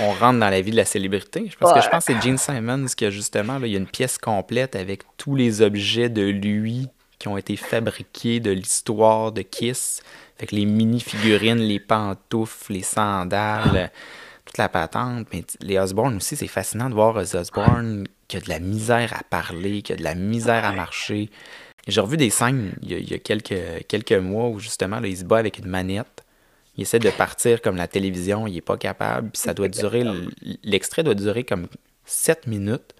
on, 0.00 0.10
rentre 0.10 0.40
dans 0.40 0.50
la 0.50 0.60
vie 0.60 0.72
de 0.72 0.76
la 0.76 0.84
célébrité. 0.84 1.48
Parce 1.60 1.72
que 1.72 1.80
je 1.80 1.88
pense 1.88 2.04
que 2.04 2.12
c'est 2.12 2.20
Gene 2.20 2.36
Simons 2.36 2.86
qui 2.96 3.04
a 3.04 3.10
justement 3.10 3.58
là, 3.58 3.66
il 3.68 3.72
y 3.72 3.76
a 3.76 3.78
une 3.78 3.86
pièce 3.86 4.18
complète 4.18 4.74
avec 4.74 5.02
tous 5.16 5.36
les 5.36 5.62
objets 5.62 6.08
de 6.08 6.22
lui 6.22 6.88
qui 7.20 7.28
ont 7.28 7.36
été 7.36 7.54
fabriqués 7.54 8.40
de 8.40 8.50
l'histoire 8.50 9.30
de 9.30 9.42
Kiss. 9.42 10.02
Fait 10.38 10.46
que 10.46 10.56
les 10.56 10.64
mini-figurines, 10.64 11.60
les 11.60 11.78
pantoufles, 11.78 12.72
les 12.72 12.82
sandales 12.82 13.92
toute 14.52 14.58
la 14.58 14.68
patente. 14.68 15.26
Mais 15.32 15.44
les 15.60 15.78
Osborne 15.78 16.16
aussi, 16.16 16.36
c'est 16.36 16.46
fascinant 16.46 16.90
de 16.90 16.94
voir 16.94 17.18
les 17.18 17.34
Osborne 17.34 18.06
qui 18.28 18.36
a 18.36 18.40
de 18.40 18.48
la 18.48 18.58
misère 18.58 19.14
à 19.18 19.22
parler, 19.24 19.82
qui 19.82 19.92
a 19.92 19.96
de 19.96 20.02
la 20.02 20.14
misère 20.14 20.64
à 20.64 20.72
marcher. 20.72 21.30
J'ai 21.88 22.00
revu 22.00 22.16
des 22.16 22.30
scènes 22.30 22.74
il 22.82 23.10
y 23.10 23.14
a, 23.14 23.18
quelques, 23.18 23.86
quelques 23.88 24.12
mois 24.12 24.48
où 24.48 24.58
justement, 24.58 25.00
là, 25.00 25.08
il 25.08 25.16
se 25.16 25.24
bat 25.24 25.38
avec 25.38 25.58
une 25.58 25.66
manette. 25.68 26.24
Il 26.76 26.82
essaie 26.82 26.98
de 26.98 27.10
partir 27.10 27.60
comme 27.60 27.76
la 27.76 27.88
télévision, 27.88 28.46
il 28.46 28.54
n'est 28.54 28.60
pas 28.60 28.76
capable. 28.76 29.30
Puis 29.30 29.40
ça 29.40 29.54
doit 29.54 29.68
durer, 29.68 30.04
l'extrait 30.62 31.02
doit 31.02 31.14
durer 31.14 31.44
comme 31.44 31.66
7 32.04 32.46
minutes. 32.46 32.94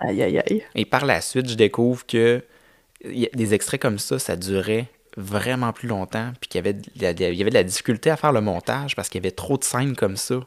Aïe, 0.00 0.22
aïe, 0.22 0.38
aïe. 0.38 0.62
Et 0.74 0.84
par 0.84 1.04
la 1.04 1.20
suite, 1.20 1.48
je 1.48 1.54
découvre 1.54 2.06
que 2.06 2.42
des 3.04 3.54
extraits 3.54 3.80
comme 3.80 3.98
ça, 3.98 4.18
ça 4.18 4.36
durait 4.36 4.88
vraiment 5.16 5.72
plus 5.72 5.88
longtemps, 5.88 6.32
puis 6.40 6.48
qu'il 6.48 6.60
y 6.60 7.02
y 7.02 7.06
avait 7.06 7.50
de 7.50 7.54
la 7.54 7.64
difficulté 7.64 8.10
à 8.10 8.16
faire 8.16 8.32
le 8.32 8.40
montage 8.40 8.94
parce 8.94 9.08
qu'il 9.08 9.20
y 9.20 9.26
avait 9.26 9.34
trop 9.34 9.58
de 9.58 9.64
scènes 9.64 9.96
comme 9.96 10.16
ça 10.16 10.40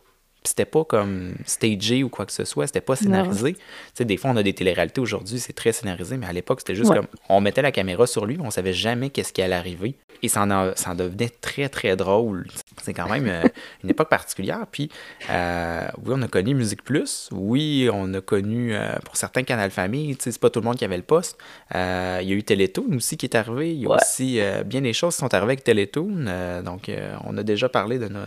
c'était 0.43 0.65
pas 0.65 0.83
comme 0.83 1.33
stagé 1.45 2.03
ou 2.03 2.09
quoi 2.09 2.25
que 2.25 2.31
ce 2.31 2.45
soit, 2.45 2.67
c'était 2.67 2.81
pas 2.81 2.95
scénarisé. 2.95 3.55
Des 3.99 4.17
fois, 4.17 4.31
on 4.31 4.37
a 4.37 4.43
des 4.43 4.53
téléréalités 4.53 5.01
aujourd'hui, 5.01 5.39
c'est 5.39 5.53
très 5.53 5.71
scénarisé, 5.71 6.17
mais 6.17 6.27
à 6.27 6.33
l'époque, 6.33 6.59
c'était 6.59 6.75
juste 6.75 6.93
comme 6.93 7.07
on 7.29 7.41
mettait 7.41 7.61
la 7.61 7.71
caméra 7.71 8.07
sur 8.07 8.25
lui, 8.25 8.37
on 8.39 8.51
savait 8.51 8.73
jamais 8.73 9.09
qu'est-ce 9.09 9.33
qui 9.33 9.41
allait 9.41 9.55
arriver. 9.55 9.95
Et 10.23 10.29
ça 10.29 10.43
en, 10.43 10.95
devenait 10.95 11.27
très, 11.27 11.67
très 11.67 11.97
drôle. 11.97 12.47
C'est 12.81 12.93
quand 12.93 13.09
même 13.09 13.27
euh, 13.27 13.43
une 13.83 13.89
époque 13.89 14.07
particulière. 14.07 14.65
Puis, 14.71 14.89
euh, 15.29 15.85
oui, 15.97 16.13
on 16.15 16.21
a 16.21 16.29
connu 16.29 16.55
Musique 16.55 16.81
Plus. 16.81 17.27
Oui, 17.33 17.89
on 17.91 18.13
a 18.13 18.21
connu, 18.21 18.73
euh, 18.73 18.95
pour 19.03 19.17
certains, 19.17 19.43
Canal 19.43 19.69
Famille. 19.69 20.15
Tu 20.15 20.23
sais, 20.23 20.31
c'est 20.31 20.39
pas 20.39 20.49
tout 20.49 20.61
le 20.61 20.65
monde 20.65 20.77
qui 20.77 20.85
avait 20.85 20.95
le 20.95 21.03
poste. 21.03 21.37
il 21.73 21.77
y 21.77 22.31
a 22.31 22.35
eu 22.35 22.41
Télétoon 22.43 22.95
aussi 22.95 23.17
qui 23.17 23.25
est 23.25 23.35
arrivé. 23.35 23.73
Il 23.73 23.81
y 23.81 23.85
a 23.85 23.89
aussi 23.89 24.39
bien 24.65 24.79
des 24.79 24.93
choses 24.93 25.15
qui 25.15 25.19
sont 25.19 25.33
arrivées 25.33 25.51
avec 25.51 25.65
Télétoon. 25.65 26.61
donc, 26.63 26.89
on 27.25 27.37
a 27.37 27.43
déjà 27.43 27.67
parlé 27.67 27.99
de 27.99 28.07
nos 28.07 28.21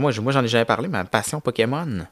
moi, 0.00 0.12
moi 0.20 0.32
j'en 0.32 0.42
ai 0.42 0.48
jamais 0.48 0.64
parlé, 0.64 0.88
mais 0.88 0.98
ma 0.98 1.04
passion 1.04 1.40
Pokémon. 1.40 2.06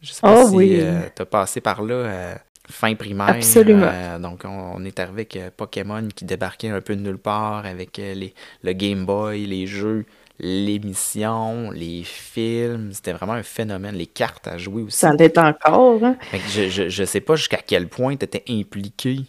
Je 0.00 0.12
sais 0.12 0.20
pas 0.20 0.44
oh, 0.44 0.48
si 0.48 0.80
euh, 0.80 1.00
tu 1.14 1.22
as 1.22 1.26
passé 1.26 1.60
par 1.60 1.82
là 1.82 1.94
euh, 1.94 2.34
fin 2.70 2.94
primaire. 2.94 3.30
Absolument. 3.30 3.90
Euh, 3.90 4.18
donc, 4.18 4.42
on, 4.44 4.84
est 4.84 5.00
arrivé 5.00 5.22
avec 5.22 5.56
Pokémon 5.56 6.06
qui 6.14 6.24
débarquait 6.24 6.68
un 6.68 6.80
peu 6.80 6.94
de 6.94 7.00
nulle 7.00 7.18
part 7.18 7.66
avec 7.66 7.96
les, 7.96 8.34
le 8.62 8.72
Game 8.72 9.04
Boy, 9.04 9.46
les 9.46 9.66
jeux, 9.66 10.06
l'émission, 10.38 11.72
les 11.72 12.04
films. 12.04 12.92
C'était 12.92 13.12
vraiment 13.12 13.32
un 13.32 13.42
phénomène. 13.42 13.96
Les 13.96 14.06
cartes 14.06 14.46
à 14.46 14.56
jouer 14.56 14.82
aussi. 14.82 14.98
Ça 14.98 15.12
l'est 15.12 15.36
encore. 15.36 16.04
Hein? 16.04 16.16
Je, 16.48 16.68
je, 16.68 16.88
je, 16.88 17.04
sais 17.04 17.20
pas 17.20 17.34
jusqu'à 17.34 17.60
quel 17.66 17.88
point 17.88 18.16
tu 18.16 18.24
étais 18.24 18.44
impliqué 18.48 19.22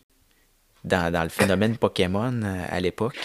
dans, 0.83 1.11
dans 1.11 1.23
le 1.23 1.29
phénomène 1.29 1.77
Pokémon 1.77 2.41
à 2.69 2.79
l'époque. 2.79 3.17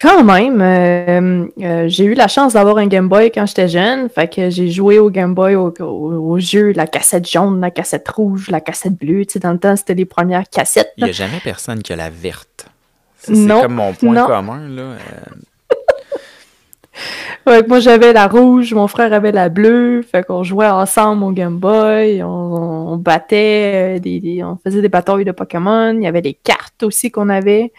Quand 0.00 0.22
même, 0.24 0.60
euh, 0.60 1.46
euh, 1.62 1.88
j'ai 1.88 2.04
eu 2.04 2.14
la 2.14 2.28
chance 2.28 2.52
d'avoir 2.52 2.76
un 2.76 2.86
Game 2.86 3.08
Boy 3.08 3.30
quand 3.30 3.46
j'étais 3.46 3.68
jeune, 3.68 4.10
fait 4.10 4.28
que 4.28 4.50
j'ai 4.50 4.70
joué 4.70 4.98
au 4.98 5.08
Game 5.08 5.34
Boy 5.34 5.54
au, 5.54 6.38
jeu, 6.38 6.72
la 6.72 6.86
cassette 6.86 7.26
jaune, 7.26 7.60
la 7.60 7.70
cassette 7.70 8.06
rouge, 8.08 8.50
la 8.50 8.60
cassette 8.60 8.94
bleue. 8.94 9.24
Tu 9.24 9.34
sais, 9.34 9.38
dans 9.38 9.52
le 9.52 9.58
temps, 9.58 9.74
c'était 9.74 9.94
les 9.94 10.04
premières 10.04 10.48
cassettes. 10.50 10.92
Il 10.98 11.04
n'y 11.04 11.10
a 11.10 11.12
jamais 11.12 11.40
personne 11.42 11.82
qui 11.82 11.94
a 11.94 11.96
la 11.96 12.10
verte. 12.10 12.66
C'est 13.16 13.32
comme 13.48 13.74
mon 13.74 13.94
point 13.94 14.26
commun, 14.26 14.68
là. 14.68 14.96
Euh. 17.48 17.62
moi, 17.68 17.80
j'avais 17.80 18.12
la 18.12 18.26
rouge, 18.26 18.74
mon 18.74 18.88
frère 18.88 19.14
avait 19.14 19.32
la 19.32 19.48
bleue, 19.48 20.02
fait 20.02 20.26
qu'on 20.26 20.42
jouait 20.42 20.68
ensemble 20.68 21.24
au 21.24 21.30
Game 21.30 21.56
Boy, 21.56 22.22
on, 22.22 22.96
battait, 22.98 23.98
des, 24.00 24.42
on 24.44 24.58
faisait 24.62 24.82
des 24.82 24.90
batailles 24.90 25.24
de 25.24 25.32
Pokémon, 25.32 25.94
il 25.94 26.02
y 26.02 26.06
avait 26.06 26.22
des 26.22 26.34
cartes 26.34 26.82
aussi 26.82 27.10
qu'on 27.10 27.30
avait 27.30 27.72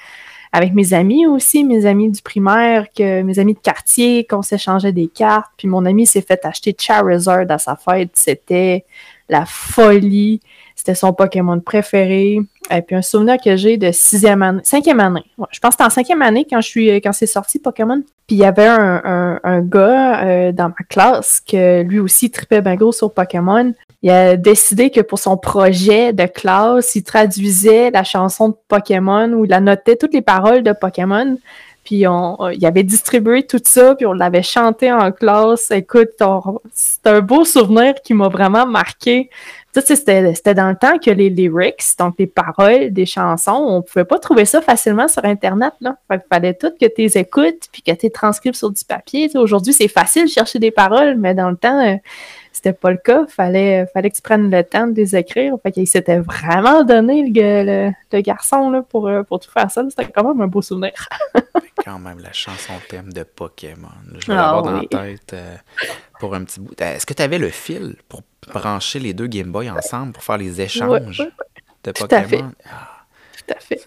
avec 0.51 0.73
mes 0.73 0.93
amis 0.93 1.25
aussi, 1.25 1.63
mes 1.63 1.85
amis 1.85 2.09
du 2.09 2.21
primaire, 2.21 2.87
que 2.95 3.21
mes 3.21 3.39
amis 3.39 3.53
de 3.53 3.59
quartier, 3.59 4.25
qu'on 4.25 4.41
s'échangeait 4.41 4.91
des 4.91 5.07
cartes. 5.07 5.51
Puis 5.57 5.67
mon 5.67 5.85
ami 5.85 6.05
s'est 6.05 6.21
fait 6.21 6.43
acheter 6.45 6.75
Charizard 6.77 7.45
à 7.49 7.57
sa 7.57 7.75
fête. 7.75 8.11
C'était 8.13 8.85
la 9.29 9.45
folie. 9.45 10.41
C'était 10.75 10.95
son 10.95 11.11
Pokémon 11.11 11.59
préféré. 11.59 12.39
Et 12.69 12.81
puis 12.81 12.95
un 12.95 13.01
souvenir 13.01 13.37
que 13.43 13.55
j'ai 13.55 13.77
de 13.77 13.91
sixième 13.91 14.41
année, 14.41 14.61
cinquième 14.63 14.99
année. 14.99 15.23
je 15.51 15.59
pense 15.59 15.69
que 15.69 15.73
c'était 15.73 15.83
en 15.83 15.89
cinquième 15.89 16.21
année 16.21 16.45
quand 16.49 16.61
je 16.61 16.67
suis 16.67 16.89
quand 17.01 17.13
c'est 17.13 17.25
sorti 17.25 17.59
Pokémon. 17.59 18.01
Puis 18.27 18.35
il 18.35 18.39
y 18.39 18.45
avait 18.45 18.67
un, 18.67 19.39
un, 19.43 19.61
gars 19.61 20.23
euh, 20.23 20.51
dans 20.51 20.69
ma 20.69 20.85
classe 20.89 21.39
que 21.39 21.81
lui 21.81 21.99
aussi 21.99 22.29
tripait 22.29 22.61
bien 22.61 22.75
gros 22.75 22.91
sur 22.91 23.13
Pokémon 23.13 23.73
il 24.07 24.11
a 24.11 24.37
décidé 24.37 24.89
que 24.89 25.01
pour 25.01 25.19
son 25.19 25.35
projet 25.35 26.13
de 26.13 26.27
classe, 26.27 26.95
il 26.95 27.03
traduisait 27.03 27.91
la 27.91 28.05
chanson 28.05 28.49
de 28.49 28.55
Pokémon 28.69 29.33
ou 29.33 29.43
il 29.43 29.51
notait 29.57 29.97
toutes 29.97 30.13
les 30.13 30.21
paroles 30.21 30.63
de 30.63 30.71
Pokémon. 30.71 31.37
Puis 31.83 32.05
il 32.05 32.65
avait 32.65 32.83
distribué 32.83 33.43
tout 33.43 33.59
ça, 33.61 33.95
puis 33.95 34.05
on 34.05 34.13
l'avait 34.13 34.43
chanté 34.43 34.93
en 34.93 35.11
classe. 35.11 35.71
Écoute, 35.71 36.11
c'est 36.71 37.05
un 37.05 37.19
beau 37.19 37.43
souvenir 37.43 37.95
qui 38.01 38.13
m'a 38.13 38.29
vraiment 38.29 38.65
marqué. 38.65 39.29
C'était 39.81 40.53
dans 40.53 40.69
le 40.69 40.75
temps 40.75 40.97
que 40.97 41.11
les 41.11 41.29
lyrics, 41.29 41.83
donc 41.99 42.15
les 42.17 42.27
paroles 42.27 42.91
des 42.91 43.05
chansons, 43.05 43.65
on 43.69 43.81
pouvait 43.81 44.05
pas 44.05 44.19
trouver 44.19 44.45
ça 44.45 44.61
facilement 44.61 45.07
sur 45.07 45.23
Internet. 45.25 45.73
Là. 45.81 45.97
il 46.11 46.21
fallait 46.31 46.53
tout 46.53 46.71
que 46.79 46.85
tu 46.85 47.01
les 47.01 47.17
écoutes, 47.17 47.67
puis 47.71 47.81
que 47.81 47.91
tu 47.91 48.09
transcrites 48.09 48.55
sur 48.55 48.71
du 48.71 48.83
papier. 48.85 49.29
Aujourd'hui, 49.35 49.73
c'est 49.73 49.87
facile 49.87 50.25
de 50.25 50.29
chercher 50.29 50.59
des 50.59 50.71
paroles, 50.71 51.15
mais 51.17 51.33
dans 51.33 51.49
le 51.49 51.57
temps, 51.57 51.79
euh, 51.85 51.95
c'était 52.51 52.73
pas 52.73 52.91
le 52.91 52.97
cas. 52.97 53.25
Fallait, 53.27 53.85
fallait 53.93 54.09
que 54.09 54.15
tu 54.15 54.21
prennes 54.21 54.49
le 54.49 54.63
temps 54.63 54.87
de 54.87 54.95
les 54.95 55.15
écrire. 55.15 55.55
Fait 55.61 55.71
qu'il 55.71 55.87
s'était 55.87 56.19
vraiment 56.19 56.83
donné, 56.83 57.23
le, 57.27 57.91
le, 58.11 58.21
garçon, 58.21 58.71
là, 58.71 58.81
pour, 58.81 59.07
euh, 59.07 59.23
pour 59.23 59.39
tout 59.39 59.51
faire 59.51 59.69
ça. 59.69 59.83
C'était 59.89 60.11
quand 60.11 60.23
même 60.23 60.41
un 60.41 60.47
beau 60.47 60.61
souvenir. 60.61 60.93
quand 61.87 61.99
même, 61.99 62.19
la 62.19 62.33
chanson 62.33 62.73
thème 62.89 63.13
de 63.13 63.23
Pokémon. 63.23 63.87
Je 64.19 64.27
vais 64.27 64.35
l'avoir 64.35 64.67
ah 64.67 64.71
dans 64.71 64.81
la 64.81 64.85
tête 64.87 65.33
euh, 65.33 65.55
pour 66.19 66.35
un 66.35 66.43
petit 66.43 66.59
bout. 66.59 66.79
Est-ce 66.81 67.05
que 67.05 67.13
tu 67.13 67.21
avais 67.21 67.37
le 67.37 67.49
fil 67.49 67.95
pour 68.09 68.23
brancher 68.53 68.99
les 68.99 69.13
deux 69.13 69.27
Game 69.27 69.51
Boy 69.51 69.69
ensemble 69.69 70.11
pour 70.11 70.23
faire 70.23 70.37
les 70.37 70.59
échanges 70.59 71.19
de 71.83 71.91
Pokémon? 71.91 72.09
Tout 72.09 72.15
à 72.15 72.23
fait. 72.23 72.43
Ah. 72.69 72.93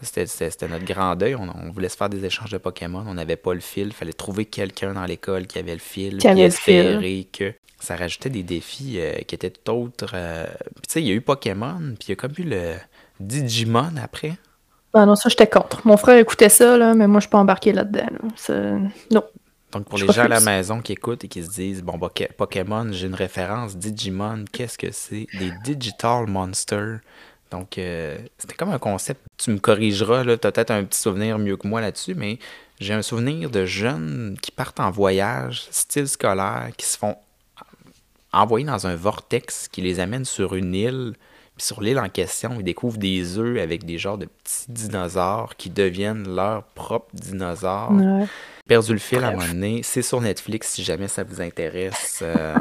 C'était 0.02 0.68
notre 0.68 0.86
grand 0.86 1.14
deuil. 1.16 1.34
On, 1.34 1.70
voulait 1.70 1.90
se 1.90 1.96
faire 1.96 2.08
des 2.08 2.24
échanges 2.24 2.50
de 2.50 2.56
Pokémon. 2.56 3.04
On 3.06 3.12
n'avait 3.12 3.36
pas 3.36 3.52
le 3.52 3.60
fil. 3.60 3.88
Il 3.88 3.92
fallait 3.92 4.14
trouver 4.14 4.46
quelqu'un 4.46 4.94
dans 4.94 5.04
l'école 5.04 5.46
qui 5.46 5.58
avait 5.58 5.74
le 5.74 5.78
fil. 5.78 6.16
Qui 6.16 6.28
avait 6.28 6.42
espérer 6.42 7.28
que 7.30 7.52
ça 7.78 7.96
rajoutait 7.96 8.30
des 8.30 8.42
défis 8.42 8.94
euh, 8.98 9.18
qui 9.18 9.34
étaient 9.34 9.50
tout 9.50 9.70
autres. 9.70 10.12
Euh, 10.14 10.46
tu 10.46 10.92
sais, 10.92 11.02
il 11.02 11.08
y 11.08 11.10
a 11.10 11.14
eu 11.14 11.20
Pokémon, 11.20 11.94
puis 11.98 12.08
il 12.08 12.10
y 12.10 12.12
a 12.12 12.16
comme 12.16 12.32
eu 12.38 12.44
le 12.44 12.76
Digimon 13.20 13.92
après. 14.02 14.38
Ah 14.92 15.06
non, 15.06 15.14
ça, 15.14 15.28
j'étais 15.28 15.46
contre. 15.46 15.86
Mon 15.86 15.96
frère 15.96 16.18
écoutait 16.18 16.48
ça, 16.48 16.76
là, 16.76 16.94
mais 16.94 17.06
moi, 17.06 17.20
je 17.20 17.24
suis 17.24 17.30
pas 17.30 17.38
embarqué 17.38 17.72
là-dedans. 17.72 18.08
Non. 19.10 19.24
Donc, 19.72 19.84
pour 19.88 19.98
les 19.98 20.08
gens 20.08 20.22
à 20.22 20.28
la 20.28 20.40
maison 20.40 20.80
qui 20.80 20.92
écoutent 20.92 21.24
et 21.24 21.28
qui 21.28 21.44
se 21.44 21.50
disent 21.50 21.82
Bon, 21.82 21.98
Pokémon, 22.36 22.88
j'ai 22.92 23.06
une 23.06 23.14
référence. 23.14 23.76
Digimon, 23.76 24.44
qu'est-ce 24.52 24.76
que 24.76 24.90
c'est? 24.90 25.26
Des 25.38 25.52
Digital 25.64 26.26
Monsters. 26.26 26.98
Donc, 27.50 27.78
euh, 27.78 28.18
c'était 28.38 28.54
comme 28.54 28.70
un 28.70 28.78
concept. 28.78 29.20
Tu 29.36 29.50
me 29.50 29.58
corrigeras, 29.58 30.24
tu 30.24 30.30
as 30.30 30.38
peut-être 30.38 30.70
un 30.70 30.84
petit 30.84 31.00
souvenir 31.00 31.38
mieux 31.38 31.56
que 31.56 31.66
moi 31.66 31.80
là-dessus, 31.80 32.14
mais 32.14 32.38
j'ai 32.78 32.94
un 32.94 33.02
souvenir 33.02 33.50
de 33.50 33.66
jeunes 33.66 34.36
qui 34.40 34.50
partent 34.52 34.80
en 34.80 34.90
voyage, 34.90 35.66
style 35.70 36.08
scolaire, 36.08 36.70
qui 36.76 36.86
se 36.86 36.96
font 36.96 37.16
envoyer 38.32 38.66
dans 38.66 38.86
un 38.86 38.94
vortex 38.94 39.68
qui 39.68 39.82
les 39.82 40.00
amène 40.00 40.24
sur 40.24 40.54
une 40.54 40.74
île. 40.74 41.14
Puis 41.60 41.66
sur 41.66 41.82
l'île 41.82 41.98
en 41.98 42.08
question, 42.08 42.56
ils 42.58 42.64
découvrent 42.64 42.96
des 42.96 43.36
œufs 43.36 43.60
avec 43.60 43.84
des 43.84 43.98
genres 43.98 44.16
de 44.16 44.24
petits 44.24 44.64
dinosaures 44.72 45.56
qui 45.58 45.68
deviennent 45.68 46.26
leurs 46.34 46.62
propres 46.62 47.14
dinosaures. 47.14 47.92
Perdu 48.66 48.94
le 48.94 48.98
fil 48.98 49.22
à 49.22 49.28
un 49.28 49.32
moment 49.32 49.46
donné. 49.46 49.82
C'est 49.82 50.00
sur 50.00 50.22
Netflix 50.22 50.68
si 50.68 50.82
jamais 50.82 51.06
ça 51.06 51.22
vous 51.22 51.42
intéresse. 51.42 52.20
Euh, 52.22 52.56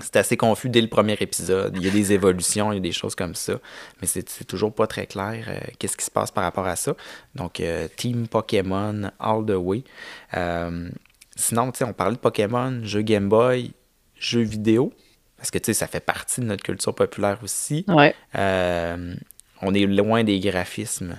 c'est 0.00 0.16
assez 0.16 0.38
confus 0.38 0.70
dès 0.70 0.80
le 0.80 0.88
premier 0.88 1.18
épisode. 1.20 1.76
Il 1.76 1.84
y 1.84 1.86
a 1.86 1.90
des 1.90 2.14
évolutions, 2.14 2.72
il 2.72 2.76
y 2.76 2.78
a 2.78 2.80
des 2.80 2.92
choses 2.92 3.14
comme 3.14 3.34
ça, 3.34 3.58
mais 4.00 4.06
c'est 4.06 4.46
toujours 4.46 4.74
pas 4.74 4.86
très 4.86 5.04
clair 5.04 5.44
euh, 5.46 5.58
qu'est-ce 5.78 5.98
qui 5.98 6.06
se 6.06 6.10
passe 6.10 6.30
par 6.30 6.44
rapport 6.44 6.66
à 6.66 6.76
ça. 6.76 6.94
Donc, 7.34 7.60
euh, 7.60 7.88
Team 7.94 8.26
Pokémon 8.26 9.10
all 9.20 9.44
the 9.44 9.50
way. 9.50 9.84
Euh, 10.32 10.88
sinon, 11.36 11.72
on 11.82 11.92
parlait 11.92 12.16
de 12.16 12.20
Pokémon, 12.20 12.80
jeux 12.84 13.02
Game 13.02 13.28
Boy, 13.28 13.72
jeux 14.18 14.40
vidéo, 14.40 14.94
parce 15.38 15.50
que 15.50 15.72
ça 15.72 15.86
fait 15.86 16.00
partie 16.00 16.42
de 16.42 16.46
notre 16.46 16.62
culture 16.62 16.94
populaire 16.94 17.38
aussi. 17.42 17.86
Ouais. 17.88 18.14
on 18.34 19.74
est 19.74 19.86
loin 19.86 20.22
des 20.24 20.38
graphismes 20.40 21.18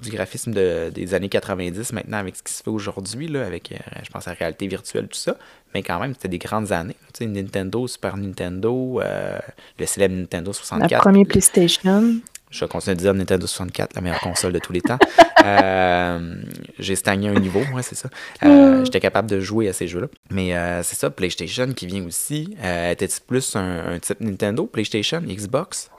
du 0.00 0.10
graphisme 0.10 0.52
des 0.52 1.14
années 1.14 1.28
90 1.28 1.92
maintenant 1.92 2.18
avec 2.18 2.36
ce 2.36 2.42
qui 2.42 2.52
se 2.52 2.62
fait 2.62 2.70
aujourd'hui, 2.70 3.36
avec, 3.36 3.74
je 4.04 4.10
pense, 4.10 4.26
la 4.26 4.32
réalité 4.32 4.68
virtuelle, 4.68 5.08
tout 5.08 5.18
ça. 5.18 5.36
Mais 5.74 5.82
quand 5.82 5.98
même, 5.98 6.14
c'était 6.14 6.28
des 6.28 6.38
grandes 6.38 6.70
années. 6.70 6.94
Tu 7.12 7.24
sais, 7.24 7.26
Nintendo, 7.26 7.86
Super 7.88 8.16
Nintendo, 8.16 9.00
le 9.00 9.86
célèbre 9.86 10.14
Nintendo 10.14 10.52
64. 10.52 10.90
La 10.90 10.98
première 11.00 11.26
PlayStation. 11.26 12.14
Je 12.50 12.64
vais 12.64 12.68
continuer 12.68 12.96
de 12.96 13.00
dire 13.00 13.14
Nintendo 13.14 13.46
64, 13.46 13.94
la 13.94 14.00
meilleure 14.00 14.20
console 14.20 14.52
de 14.52 14.58
tous 14.58 14.72
les 14.72 14.80
temps. 14.80 14.98
Euh, 15.46 16.34
j'ai 16.80 16.96
stagné 16.96 17.28
un 17.28 17.38
niveau, 17.38 17.60
ouais, 17.72 17.82
c'est 17.82 17.94
ça. 17.94 18.08
Euh, 18.42 18.84
j'étais 18.84 18.98
capable 18.98 19.30
de 19.30 19.38
jouer 19.38 19.68
à 19.68 19.72
ces 19.72 19.86
jeux-là. 19.86 20.08
Mais 20.30 20.54
euh, 20.54 20.82
c'est 20.82 20.96
ça, 20.96 21.10
PlayStation 21.10 21.72
qui 21.74 21.86
vient 21.86 22.04
aussi. 22.04 22.56
Était-ce 22.90 23.20
plus 23.20 23.54
un, 23.54 23.98
type 24.00 24.20
Nintendo, 24.20 24.66
PlayStation, 24.66 25.20
Xbox? 25.20 25.90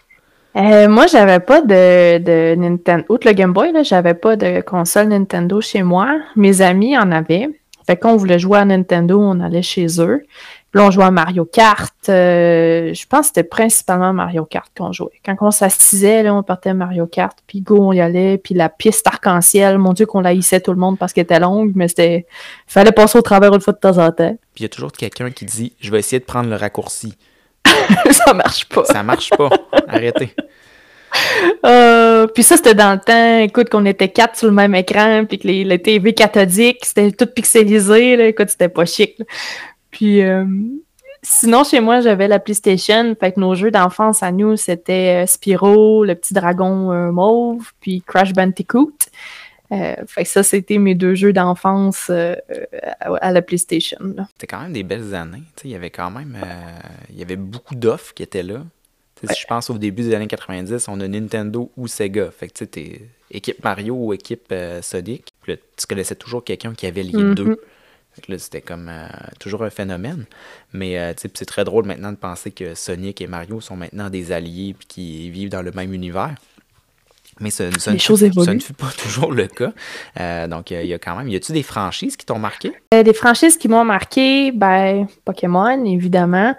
moi, 0.55 1.07
j'avais 1.07 1.39
pas 1.39 1.61
de, 1.61 2.17
de 2.17 2.55
Nintendo. 2.55 3.05
Outre 3.07 3.27
le 3.27 3.33
Game 3.33 3.53
Boy, 3.53 3.71
j'avais 3.83 4.13
pas 4.13 4.35
de 4.35 4.59
console 4.59 5.07
Nintendo 5.07 5.61
chez 5.61 5.83
moi. 5.83 6.19
Mes 6.35 6.61
amis 6.61 6.97
en 6.97 7.09
avaient. 7.11 7.47
Fait 7.87 7.97
qu'on 7.97 8.17
voulait 8.17 8.37
jouer 8.37 8.59
à 8.59 8.65
Nintendo, 8.65 9.19
on 9.19 9.39
allait 9.39 9.63
chez 9.63 9.87
eux. 9.99 10.23
Là, 10.73 10.83
on 10.83 10.91
jouait 10.91 11.05
à 11.05 11.11
Mario 11.11 11.45
Kart. 11.45 11.93
Euh, 12.09 12.93
je 12.93 13.05
pense 13.07 13.21
que 13.21 13.27
c'était 13.27 13.43
principalement 13.43 14.13
Mario 14.13 14.45
Kart 14.45 14.71
qu'on 14.77 14.91
jouait. 14.91 15.19
Quand 15.25 15.35
on 15.41 15.49
s'assisait, 15.49 16.21
là, 16.21 16.35
on 16.35 16.43
partait 16.43 16.69
à 16.69 16.73
Mario 16.75 17.07
Kart, 17.07 17.35
puis 17.47 17.61
go, 17.61 17.77
on 17.79 17.91
y 17.91 18.01
allait. 18.01 18.37
Puis 18.37 18.53
la 18.53 18.69
piste 18.69 19.07
arc-en-ciel, 19.07 19.79
mon 19.79 19.93
Dieu, 19.93 20.05
qu'on 20.05 20.23
haïssait 20.25 20.61
tout 20.61 20.71
le 20.71 20.77
monde 20.77 20.99
parce 20.99 21.13
qu'elle 21.13 21.23
était 21.23 21.39
longue, 21.39 21.71
mais 21.73 21.87
c'était. 21.87 22.27
Il 22.67 22.71
fallait 22.71 22.91
passer 22.91 23.17
au 23.17 23.23
travers 23.23 23.53
une 23.53 23.61
fois 23.61 23.73
de 23.73 23.79
temps 23.79 23.97
en 23.97 24.11
temps. 24.11 24.37
Puis 24.53 24.59
il 24.59 24.63
y 24.63 24.65
a 24.65 24.69
toujours 24.69 24.91
quelqu'un 24.91 25.31
qui 25.31 25.45
dit 25.45 25.73
Je 25.79 25.89
vais 25.89 25.99
essayer 25.99 26.19
de 26.19 26.25
prendre 26.25 26.49
le 26.49 26.55
raccourci. 26.55 27.17
ça 28.11 28.33
marche 28.33 28.65
pas. 28.65 28.85
Ça 28.85 29.01
marche 29.01 29.31
pas. 29.31 29.49
Arrêtez. 29.87 30.35
Euh, 31.65 32.27
puis 32.27 32.43
ça, 32.43 32.55
c'était 32.55 32.75
dans 32.75 32.93
le 32.93 32.99
temps, 32.99 33.39
écoute, 33.39 33.69
qu'on 33.69 33.85
était 33.85 34.09
quatre 34.09 34.37
sur 34.37 34.47
le 34.47 34.53
même 34.53 34.75
écran, 34.75 35.25
puis 35.25 35.39
que 35.39 35.47
les, 35.47 35.63
les 35.63 35.81
TV 35.81 36.13
cathodiques, 36.13 36.85
c'était 36.85 37.11
tout 37.11 37.25
pixelisé, 37.25 38.15
là, 38.15 38.27
écoute, 38.27 38.49
c'était 38.49 38.69
pas 38.69 38.85
chic. 38.85 39.17
Puis 39.91 40.21
euh, 40.21 40.45
sinon, 41.21 41.63
chez 41.63 41.79
moi, 41.79 42.01
j'avais 42.01 42.27
la 42.27 42.39
PlayStation. 42.39 43.15
Fait 43.19 43.31
que 43.31 43.39
nos 43.39 43.55
jeux 43.55 43.71
d'enfance 43.71 44.23
à 44.23 44.31
nous, 44.31 44.57
c'était 44.57 45.23
euh, 45.23 45.25
Spyro, 45.25 46.05
le 46.05 46.15
petit 46.15 46.33
dragon 46.33 46.91
euh, 46.91 47.11
mauve, 47.11 47.71
puis 47.79 48.01
Crash 48.05 48.33
Bandicoot. 48.33 48.93
fait 49.69 50.23
que 50.23 50.29
ça, 50.29 50.43
c'était 50.43 50.77
mes 50.77 50.95
deux 50.95 51.15
jeux 51.15 51.33
d'enfance 51.33 52.09
à, 52.09 53.31
la 53.31 53.41
PlayStation. 53.41 53.99
C'était 54.31 54.47
quand 54.47 54.61
même 54.61 54.73
des 54.73 54.83
belles 54.83 55.13
années. 55.13 55.43
il 55.63 55.71
y 55.71 55.75
avait 55.75 55.91
quand 55.91 56.11
même 56.11 56.37
il 57.09 57.19
y 57.19 57.21
avait 57.21 57.35
beaucoup 57.35 57.75
d'offres 57.75 58.13
qui 58.13 58.23
étaient 58.23 58.43
là. 58.43 58.63
Si 59.21 59.41
je 59.41 59.47
pense 59.47 59.69
au 59.69 59.77
début 59.77 60.03
des 60.03 60.15
années 60.15 60.27
90, 60.27 60.87
on 60.87 61.01
a 61.01 61.07
Nintendo 61.07 61.69
ou 61.75 61.87
Sega. 61.87 62.31
Fait 62.31 62.47
que 62.47 62.63
tu 62.63 63.01
équipe 63.29 63.61
Mario 63.63 63.93
ou 63.93 64.13
équipe 64.13 64.53
Sonic. 64.81 65.33
tu 65.45 65.87
connaissais 65.87 66.15
toujours 66.15 66.43
quelqu'un 66.43 66.73
qui 66.73 66.87
avait 66.87 67.03
les 67.03 67.11
mm-hmm. 67.11 67.33
deux 67.33 67.59
c'était 68.37 68.61
comme 68.61 68.89
euh, 68.89 69.07
toujours 69.39 69.63
un 69.63 69.69
phénomène. 69.69 70.25
Mais 70.73 70.97
euh, 70.97 71.13
c'est 71.17 71.45
très 71.45 71.63
drôle 71.63 71.85
maintenant 71.85 72.11
de 72.11 72.17
penser 72.17 72.51
que 72.51 72.75
Sonic 72.75 73.21
et 73.21 73.27
Mario 73.27 73.61
sont 73.61 73.75
maintenant 73.75 74.09
des 74.09 74.31
alliés 74.31 74.75
et 74.79 74.85
qui 74.87 75.29
vivent 75.29 75.49
dans 75.49 75.61
le 75.61 75.71
même 75.71 75.93
univers. 75.93 76.35
Mais 77.39 77.51
ça, 77.51 77.71
ça, 77.79 77.93
ne, 77.93 77.97
fut 77.97 78.73
pas 78.73 78.91
toujours 79.03 79.31
le 79.31 79.47
cas. 79.47 79.71
Euh, 80.19 80.47
donc, 80.47 80.71
il 80.71 80.85
y 80.85 80.93
a 80.93 80.99
quand 80.99 81.15
même. 81.15 81.29
Y 81.29 81.37
a-tu 81.37 81.53
des 81.53 81.63
franchises 81.63 82.17
qui 82.17 82.25
t'ont 82.25 82.39
marqué? 82.39 82.73
des 82.91 83.13
franchises 83.13 83.57
qui 83.57 83.69
m'ont 83.69 83.85
marqué, 83.85 84.51
ben, 84.51 85.07
Pokémon, 85.23 85.85
évidemment. 85.85 86.55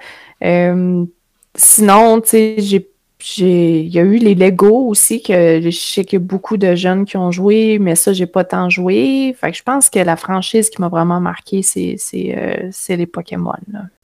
sinon, 1.55 2.20
tu 2.23 2.29
sais, 2.29 2.55
j'ai 2.59 2.90
il 3.38 3.88
y 3.88 3.98
a 3.98 4.02
eu 4.02 4.16
les 4.16 4.35
Lego 4.35 4.87
aussi, 4.88 5.22
que 5.22 5.61
je 5.61 5.70
sais 5.70 6.04
qu'il 6.04 6.18
y 6.18 6.22
a 6.22 6.24
beaucoup 6.24 6.56
de 6.56 6.74
jeunes 6.74 7.04
qui 7.04 7.16
ont 7.16 7.30
joué, 7.30 7.78
mais 7.78 7.94
ça, 7.94 8.12
j'ai 8.12 8.26
pas 8.26 8.44
tant 8.44 8.70
joué. 8.70 9.35
Fait 9.38 9.50
que 9.50 9.56
je 9.56 9.62
pense 9.62 9.90
que 9.90 9.98
la 9.98 10.16
franchise 10.16 10.70
qui 10.70 10.80
m'a 10.80 10.88
vraiment 10.88 11.20
marqué, 11.20 11.62
c'est, 11.62 11.96
euh, 12.16 12.96
les 12.96 13.06
Pokémon. 13.06 13.52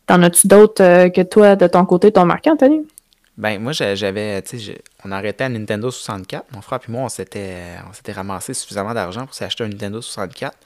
T'en 0.07 0.23
as-tu 0.23 0.47
d'autres 0.47 0.83
euh, 0.83 1.09
que 1.09 1.23
toi, 1.23 1.57
de 1.57 1.67
ton 1.67 1.85
côté, 1.85 2.13
t'ont 2.13 2.27
marqué, 2.27 2.51
Anthony? 2.51 2.87
Ben, 3.37 3.61
moi, 3.61 3.73
j'avais, 3.73 4.41
tu 4.43 4.59
sais, 4.59 4.79
on 5.05 5.13
arrêtait 5.13 5.45
à 5.45 5.49
Nintendo 5.49 5.91
64. 5.91 6.47
Mon 6.53 6.63
frère 6.63 6.81
et 6.89 6.91
moi, 6.93 7.03
on 7.03 7.09
s'était, 7.09 7.77
ramassé 8.15 8.55
suffisamment 8.55 8.95
d'argent 8.95 9.27
pour 9.27 9.35
s'acheter 9.35 9.65
un 9.65 9.69
Nintendo 9.69 10.01
64, 10.01 10.57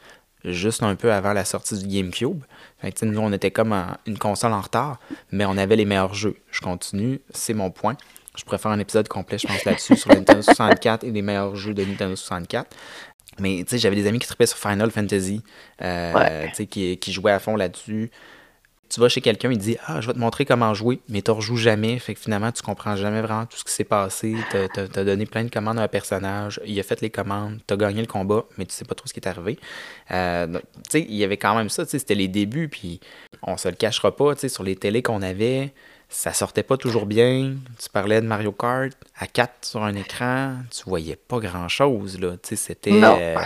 juste 0.44 0.82
un 0.82 0.94
peu 0.94 1.12
avant 1.12 1.32
la 1.32 1.44
sortie 1.44 1.82
du 1.82 1.86
GameCube. 1.86 2.42
Fait 2.80 2.92
que, 2.92 3.04
nous, 3.04 3.18
on 3.18 3.32
était 3.32 3.50
comme 3.50 3.74
une 4.06 4.18
console 4.18 4.52
en 4.52 4.60
retard, 4.60 5.00
mais 5.32 5.44
on 5.46 5.56
avait 5.56 5.76
les 5.76 5.84
meilleurs 5.84 6.14
jeux. 6.14 6.36
Je 6.52 6.60
continue, 6.60 7.20
c'est 7.30 7.54
mon 7.54 7.70
point. 7.70 7.96
Je 8.36 8.44
pourrais 8.44 8.58
faire 8.58 8.70
un 8.70 8.78
épisode 8.78 9.08
complet, 9.08 9.38
je 9.38 9.46
pense, 9.46 9.64
là-dessus, 9.64 9.96
sur 9.96 10.10
Nintendo 10.10 10.42
64 10.42 11.04
et 11.04 11.10
les 11.10 11.22
meilleurs 11.22 11.56
jeux 11.56 11.74
de 11.74 11.84
Nintendo 11.84 12.14
64. 12.14 12.76
Mais 13.38 13.58
tu 13.58 13.70
sais, 13.70 13.78
j'avais 13.78 13.96
des 13.96 14.06
amis 14.06 14.18
qui 14.18 14.26
trippaient 14.26 14.46
sur 14.46 14.58
Final 14.58 14.90
Fantasy, 14.90 15.42
euh, 15.82 16.46
tu 16.48 16.54
sais, 16.54 16.66
qui, 16.66 16.96
qui 16.98 17.12
jouaient 17.12 17.32
à 17.32 17.38
fond 17.38 17.56
là-dessus. 17.56 18.10
Tu 18.88 18.98
vas 18.98 19.08
chez 19.08 19.20
quelqu'un, 19.20 19.52
il 19.52 19.58
dit 19.58 19.76
Ah, 19.86 20.00
je 20.00 20.08
vais 20.08 20.14
te 20.14 20.18
montrer 20.18 20.44
comment 20.44 20.74
jouer, 20.74 21.00
mais 21.08 21.22
tu 21.22 21.30
rejoues 21.30 21.56
jamais. 21.56 21.98
Fait 22.00 22.14
que 22.14 22.20
finalement, 22.20 22.50
tu 22.50 22.60
comprends 22.60 22.96
jamais 22.96 23.22
vraiment 23.22 23.46
tout 23.46 23.56
ce 23.56 23.64
qui 23.64 23.72
s'est 23.72 23.84
passé. 23.84 24.34
Tu 24.50 24.80
as, 24.80 25.04
donné 25.04 25.26
plein 25.26 25.44
de 25.44 25.50
commandes 25.50 25.78
à 25.78 25.82
un 25.82 25.88
personnage, 25.88 26.60
il 26.66 26.78
a 26.80 26.82
fait 26.82 27.00
les 27.00 27.10
commandes, 27.10 27.60
tu 27.66 27.74
as 27.74 27.76
gagné 27.76 28.00
le 28.00 28.08
combat, 28.08 28.44
mais 28.58 28.66
tu 28.66 28.74
sais 28.74 28.84
pas 28.84 28.96
trop 28.96 29.06
ce 29.06 29.12
qui 29.12 29.20
est 29.20 29.28
arrivé. 29.28 29.58
Euh, 30.10 30.48
tu 30.48 30.60
sais, 30.90 31.00
il 31.08 31.14
y 31.14 31.22
avait 31.22 31.36
quand 31.36 31.54
même 31.54 31.68
ça, 31.68 31.84
tu 31.84 31.92
sais, 31.92 32.00
c'était 32.00 32.16
les 32.16 32.26
débuts, 32.26 32.68
puis 32.68 33.00
on 33.42 33.56
se 33.56 33.68
le 33.68 33.76
cachera 33.76 34.14
pas, 34.14 34.34
tu 34.34 34.40
sais, 34.40 34.48
sur 34.48 34.64
les 34.64 34.74
télés 34.74 35.02
qu'on 35.02 35.22
avait 35.22 35.72
ça 36.10 36.32
sortait 36.32 36.64
pas 36.64 36.76
toujours 36.76 37.06
bien. 37.06 37.54
Tu 37.78 37.88
parlais 37.88 38.20
de 38.20 38.26
Mario 38.26 38.52
Kart 38.52 38.92
à 39.18 39.26
4 39.26 39.52
sur 39.62 39.82
un 39.82 39.94
écran, 39.94 40.56
tu 40.70 40.82
voyais 40.86 41.16
pas 41.16 41.38
grand 41.38 41.68
chose 41.68 42.18
là. 42.20 42.32
c'était 42.42 42.90
euh, 42.92 43.36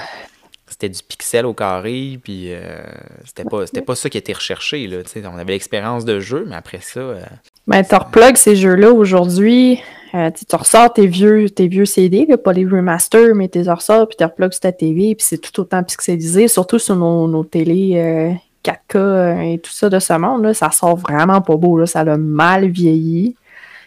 c'était 0.67 0.89
du 0.89 1.01
pixel 1.07 1.45
au 1.45 1.53
carré, 1.53 2.19
puis 2.25 2.47
euh, 2.49 2.83
c'était 3.27 3.45
pas 3.45 3.67
c'était 3.67 3.83
pas 3.83 3.95
ça 3.95 4.09
qui 4.09 4.17
était 4.17 4.33
recherché 4.33 4.87
là. 4.87 4.99
on 5.31 5.37
avait 5.37 5.53
l'expérience 5.53 6.07
de 6.07 6.21
jeu, 6.21 6.47
mais 6.49 6.57
après 6.57 6.81
ça. 6.81 7.01
Euh, 7.01 7.23
ben, 7.67 7.85
tu 7.85 7.95
replugues 7.95 8.37
ces 8.37 8.57
jeux-là 8.57 8.93
aujourd'hui. 8.93 9.81
tu 10.13 10.57
ressors 10.57 10.93
tes 10.93 11.07
vieux, 11.07 11.51
tes 11.51 11.69
vieux 11.69 11.85
CD, 11.85 12.27
pas 12.39 12.55
les 12.55 12.65
remasters, 12.65 13.35
mais 13.35 13.51
tu 13.51 13.61
les 13.61 13.71
ressors, 13.71 14.09
puis 14.09 14.17
tu 14.17 14.25
replugues 14.25 14.53
sur 14.53 14.61
ta 14.61 14.73
TV, 14.73 15.15
puis 15.15 15.27
c'est 15.29 15.39
tout 15.39 15.61
autant 15.61 15.83
pixelisé, 15.83 16.49
surtout 16.49 16.79
sur 16.79 16.97
nos, 16.97 17.29
nos 17.29 17.45
télés 17.45 18.39
4K 18.65 18.97
euh, 18.97 19.41
et 19.41 19.59
tout 19.59 19.71
ça 19.71 19.89
de 19.89 19.99
ce 19.99 20.13
monde, 20.15 20.43
là, 20.43 20.55
ça 20.55 20.71
sort 20.71 20.97
vraiment 20.97 21.41
pas 21.41 21.57
beau. 21.57 21.79
Là, 21.79 21.87
ça 21.87 22.01
a 22.01 22.17
mal 22.17 22.69
vieilli. 22.69 23.37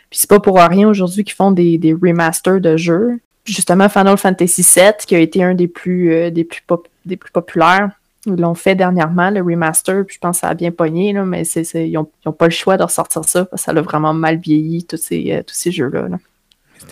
Puis 0.10 0.20
c'est 0.20 0.30
pas 0.30 0.40
pour 0.40 0.58
rien 0.58 0.88
aujourd'hui 0.88 1.24
qu'ils 1.24 1.36
font 1.36 1.52
des, 1.52 1.96
remasters 2.02 2.62
de 2.62 2.78
jeux. 2.78 3.20
Justement, 3.46 3.90
Final 3.90 4.18
Fantasy 4.18 4.62
VII, 4.62 4.92
qui 5.06 5.16
a 5.16 5.20
été 5.20 5.44
un 5.44 5.54
des 5.54 5.68
plus, 5.68 6.14
euh, 6.14 6.30
des 6.30 6.44
plus, 6.44 6.62
des 7.06 7.18
plus 7.18 7.32
populaires, 7.32 7.92
ils 8.26 8.36
l'ont 8.36 8.56
fait 8.56 8.76
dernièrement, 8.76 9.30
le 9.30 9.42
remaster, 9.42 10.06
puis 10.06 10.16
je 10.16 10.20
pense 10.20 10.38
que 10.38 10.42
ça 10.42 10.50
a 10.50 10.54
bien 10.54 10.72
pogné, 10.72 11.14
là, 11.14 11.24
mais 11.24 11.44
ils 11.44 11.94
n'ont 11.94 12.34
pas 12.34 12.46
le 12.46 12.52
choix 12.52 12.76
de 12.76 12.84
ressortir 12.84 13.24
ça, 13.24 13.46
parce 13.46 13.62
que 13.64 13.72
ça 13.72 13.78
a 13.78 13.82
vraiment 13.82 14.14
mal 14.14 14.38
vieilli, 14.38 14.84
tous 14.84 14.98
ces, 14.98 15.32
euh, 15.32 15.44
tous 15.44 15.56
ces 15.56 15.72
jeux-là. 15.72 16.08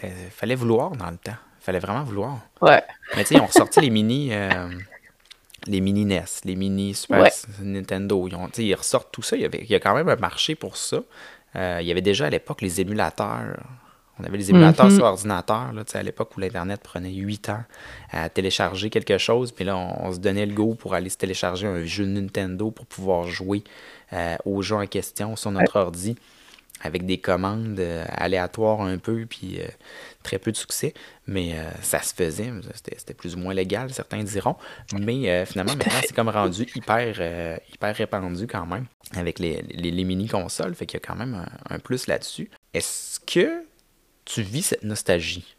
Il 0.02 0.10
fallait 0.32 0.56
vouloir 0.56 0.92
dans 0.92 1.10
le 1.10 1.18
temps. 1.18 1.36
Il 1.62 1.66
fallait 1.66 1.80
vraiment 1.80 2.04
vouloir. 2.04 2.40
Ouais. 2.62 2.82
Mais 3.16 3.24
tu 3.24 3.30
sais, 3.30 3.36
ils 3.36 3.42
ont 3.42 3.48
ressorti 3.48 3.82
les 3.82 3.90
mini 3.90 4.32
les 5.68 5.82
mini 5.82 6.06
NES, 6.06 6.24
les 6.44 6.56
mini 6.56 6.94
Super 6.94 7.30
Nintendo. 7.62 8.28
Ils, 8.28 8.64
ils, 8.64 8.76
ressortent 8.76 9.12
tout 9.12 9.22
ça. 9.22 9.36
Il 9.36 9.42
y, 9.42 9.46
avait, 9.46 9.62
il 9.62 9.70
y, 9.70 9.76
a 9.76 9.80
quand 9.80 9.96
même 9.96 10.10
un 10.10 10.16
marché 10.16 10.56
pour 10.56 10.78
ça. 10.78 10.98
Euh, 11.56 11.80
il 11.82 11.88
y 11.88 11.92
avait 11.92 12.02
déjà 12.02 12.28
à 12.28 12.30
l'époque 12.30 12.62
les 12.62 12.82
émulateurs. 12.82 13.58
On 14.20 14.24
avait 14.24 14.38
les 14.38 14.50
émulateurs 14.50 14.86
mhm. 14.86 14.96
sur 14.96 15.04
ordinateur, 15.04 15.74
là, 15.74 15.84
à 15.94 16.04
l'époque 16.04 16.38
où 16.38 16.40
l'Internet 16.40 16.80
prenait 16.82 17.12
8 17.12 17.50
ans 17.50 17.64
à 18.12 18.30
télécharger 18.30 18.90
quelque 18.90 19.18
chose. 19.18 19.52
Puis 19.52 19.66
là, 19.66 19.76
on, 19.76 20.14
se 20.14 20.20
donnait 20.20 20.46
le 20.46 20.54
go 20.54 20.74
pour 20.74 20.94
aller 20.94 21.10
se 21.10 21.18
télécharger 21.18 21.68
un 21.68 21.84
jeu 21.84 22.06
Nintendo 22.06 22.72
pour 22.72 22.86
pouvoir 22.86 23.28
jouer 23.28 23.64
euh, 24.14 24.36
aux 24.46 24.62
jeux 24.62 24.78
en 24.78 24.88
question 24.88 25.36
sur 25.36 25.52
notre 25.52 25.78
ordi 25.78 26.16
avec 26.82 27.06
des 27.06 27.18
commandes 27.18 27.80
euh, 27.80 28.06
aléatoires 28.10 28.82
un 28.82 28.98
peu, 28.98 29.26
puis 29.26 29.60
très 30.26 30.40
peu 30.40 30.52
de 30.52 30.58
succès, 30.58 30.94
mais 31.28 31.54
euh, 31.54 31.70
ça 31.82 32.02
se 32.02 32.14
faisait. 32.14 32.52
C'était 32.74 33.14
plus 33.14 33.36
ou 33.36 33.40
moins 33.40 33.54
légal, 33.54 33.94
certains 33.94 34.24
diront. 34.24 34.58
Mais 35.00 35.30
euh, 35.30 35.46
finalement, 35.46 35.76
maintenant, 35.76 36.02
c'est 36.02 36.16
comme 36.16 36.30
rendu 36.30 36.68
hyper, 36.76 37.16
euh, 37.20 37.56
hyper 37.74 37.96
répandu 37.96 38.48
quand 38.48 38.66
même 38.66 38.86
avec 39.16 39.40
les, 39.40 39.62
les, 39.62 40.04
mini-consoles. 40.04 40.76
Fait 40.76 40.86
qu'il 40.86 41.00
y 41.00 41.04
a 41.04 41.08
quand 41.08 41.16
même 41.16 41.46
un, 41.70 41.80
plus 41.80 42.08
là-dessus. 42.08 42.50
Est-ce 42.74 43.20
que 43.20 43.64
tu 44.26 44.42
vis 44.42 44.64
cette 44.64 44.84
nostalgie? 44.84 45.56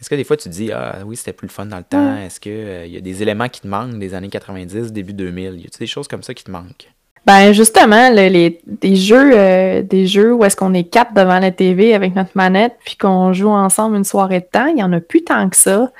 Est-ce 0.00 0.08
que 0.08 0.14
des 0.14 0.24
fois 0.24 0.36
tu 0.36 0.44
te 0.44 0.54
dis 0.54 0.72
Ah 0.72 1.00
oui, 1.04 1.16
c'était 1.16 1.32
plus 1.32 1.46
le 1.46 1.52
fun 1.52 1.66
dans 1.66 1.78
le 1.78 1.84
temps? 1.84 2.16
Est-ce 2.16 2.40
qu'il 2.40 2.92
y 2.92 2.96
a 2.96 3.00
des 3.00 3.22
éléments 3.22 3.48
qui 3.48 3.60
te 3.60 3.66
manquent 3.66 3.98
des 3.98 4.14
années 4.14 4.30
90, 4.30 4.92
début 4.92 5.12
2000? 5.12 5.60
Y 5.60 5.66
a 5.66 5.78
des 5.78 5.86
choses 5.86 6.08
comme 6.08 6.22
ça 6.22 6.34
qui 6.34 6.44
te 6.44 6.50
manquent? 6.50 6.88
Ben 7.28 7.52
justement, 7.52 8.08
les, 8.08 8.58
des 8.66 8.96
jeux, 8.96 9.32
euh, 9.34 9.82
des 9.82 10.06
jeux 10.06 10.32
où 10.32 10.46
est-ce 10.46 10.56
qu'on 10.56 10.72
est 10.72 10.84
quatre 10.84 11.12
devant 11.12 11.38
la 11.38 11.50
TV 11.50 11.92
avec 11.92 12.14
notre 12.14 12.30
manette, 12.34 12.78
puis 12.86 12.96
qu'on 12.96 13.34
joue 13.34 13.50
ensemble 13.50 13.96
une 13.96 14.04
soirée 14.04 14.40
de 14.40 14.46
temps, 14.50 14.64
il 14.68 14.78
y 14.78 14.82
en 14.82 14.94
a 14.94 15.00
plus 15.00 15.24
tant 15.24 15.46
que 15.50 15.56
ça. 15.56 15.92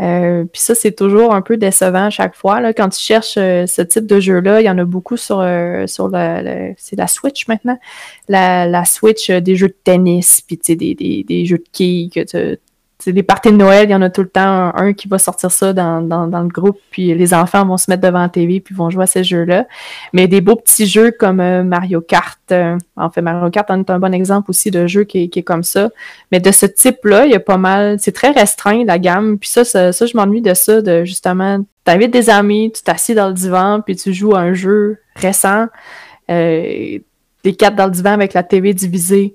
Euh, 0.00 0.44
puis 0.50 0.62
ça, 0.62 0.74
c'est 0.74 0.92
toujours 0.92 1.34
un 1.34 1.42
peu 1.42 1.58
décevant 1.58 2.06
à 2.06 2.10
chaque 2.10 2.34
fois. 2.34 2.72
Quand 2.72 2.88
tu 2.88 3.00
cherches 3.00 3.34
euh, 3.36 3.66
ce 3.66 3.82
type 3.82 4.06
de 4.06 4.18
jeu-là, 4.18 4.62
il 4.62 4.64
y 4.64 4.70
en 4.70 4.78
a 4.78 4.86
beaucoup 4.86 5.18
sur, 5.18 5.42
la, 5.42 5.84
c'est 6.78 6.96
la 6.96 7.06
Switch 7.06 7.48
maintenant. 7.48 7.78
La, 8.30 8.84
Switch 8.86 9.30
des 9.30 9.56
jeux 9.56 9.68
de 9.68 9.76
tennis, 9.84 10.40
puis 10.40 10.58
des, 10.74 10.94
des, 11.22 11.44
jeux 11.44 11.58
de 11.58 11.68
quilles 11.70 12.08
que 12.08 12.56
les 13.06 13.22
parties 13.22 13.50
de 13.50 13.56
Noël, 13.56 13.88
il 13.88 13.92
y 13.92 13.94
en 13.94 14.02
a 14.02 14.10
tout 14.10 14.22
le 14.22 14.28
temps 14.28 14.72
un, 14.74 14.92
qui 14.92 15.08
va 15.08 15.18
sortir 15.18 15.50
ça 15.50 15.72
dans, 15.72 16.00
le 16.00 16.48
groupe, 16.48 16.78
puis 16.90 17.14
les 17.14 17.34
enfants 17.34 17.64
vont 17.64 17.76
se 17.76 17.90
mettre 17.90 18.02
devant 18.02 18.20
la 18.20 18.28
TV 18.28 18.60
puis 18.60 18.74
vont 18.74 18.90
jouer 18.90 19.04
à 19.04 19.06
ces 19.06 19.24
jeux-là. 19.24 19.66
Mais 20.12 20.28
des 20.28 20.40
beaux 20.40 20.56
petits 20.56 20.86
jeux 20.86 21.10
comme 21.10 21.40
euh, 21.40 21.62
Mario 21.62 22.00
Kart, 22.00 22.38
euh, 22.50 22.76
en 22.96 23.10
fait, 23.10 23.22
Mario 23.22 23.50
Kart 23.50 23.70
en 23.70 23.80
est 23.80 23.90
un 23.90 23.98
bon 23.98 24.14
exemple 24.14 24.50
aussi 24.50 24.70
de 24.70 24.86
jeu 24.86 25.04
qui, 25.04 25.30
est 25.34 25.42
comme 25.42 25.62
ça. 25.62 25.90
Mais 26.30 26.40
de 26.40 26.50
ce 26.50 26.66
type-là, 26.66 27.26
il 27.26 27.32
y 27.32 27.36
a 27.36 27.40
pas 27.40 27.58
mal, 27.58 27.96
c'est 27.98 28.12
très 28.12 28.30
restreint 28.30 28.84
la 28.84 28.98
gamme. 28.98 29.38
Puis 29.38 29.48
ça, 29.50 29.64
ça, 29.64 29.90
je 29.92 30.16
m'ennuie 30.16 30.42
de 30.42 30.54
ça, 30.54 30.82
de 30.82 31.04
justement, 31.04 31.64
t'invites 31.84 32.12
des 32.12 32.30
amis, 32.30 32.72
tu 32.74 32.82
t'assieds 32.82 33.14
dans 33.14 33.28
le 33.28 33.34
divan, 33.34 33.80
puis 33.84 33.96
tu 33.96 34.12
joues 34.12 34.34
à 34.34 34.40
un 34.40 34.54
jeu 34.54 34.98
récent. 35.16 35.66
Euh, 36.30 36.98
des 37.44 37.54
quatre 37.54 37.74
dans 37.74 37.86
le 37.86 37.90
divan 37.90 38.12
avec 38.12 38.34
la 38.34 38.42
TV 38.42 38.72
divisée. 38.72 39.34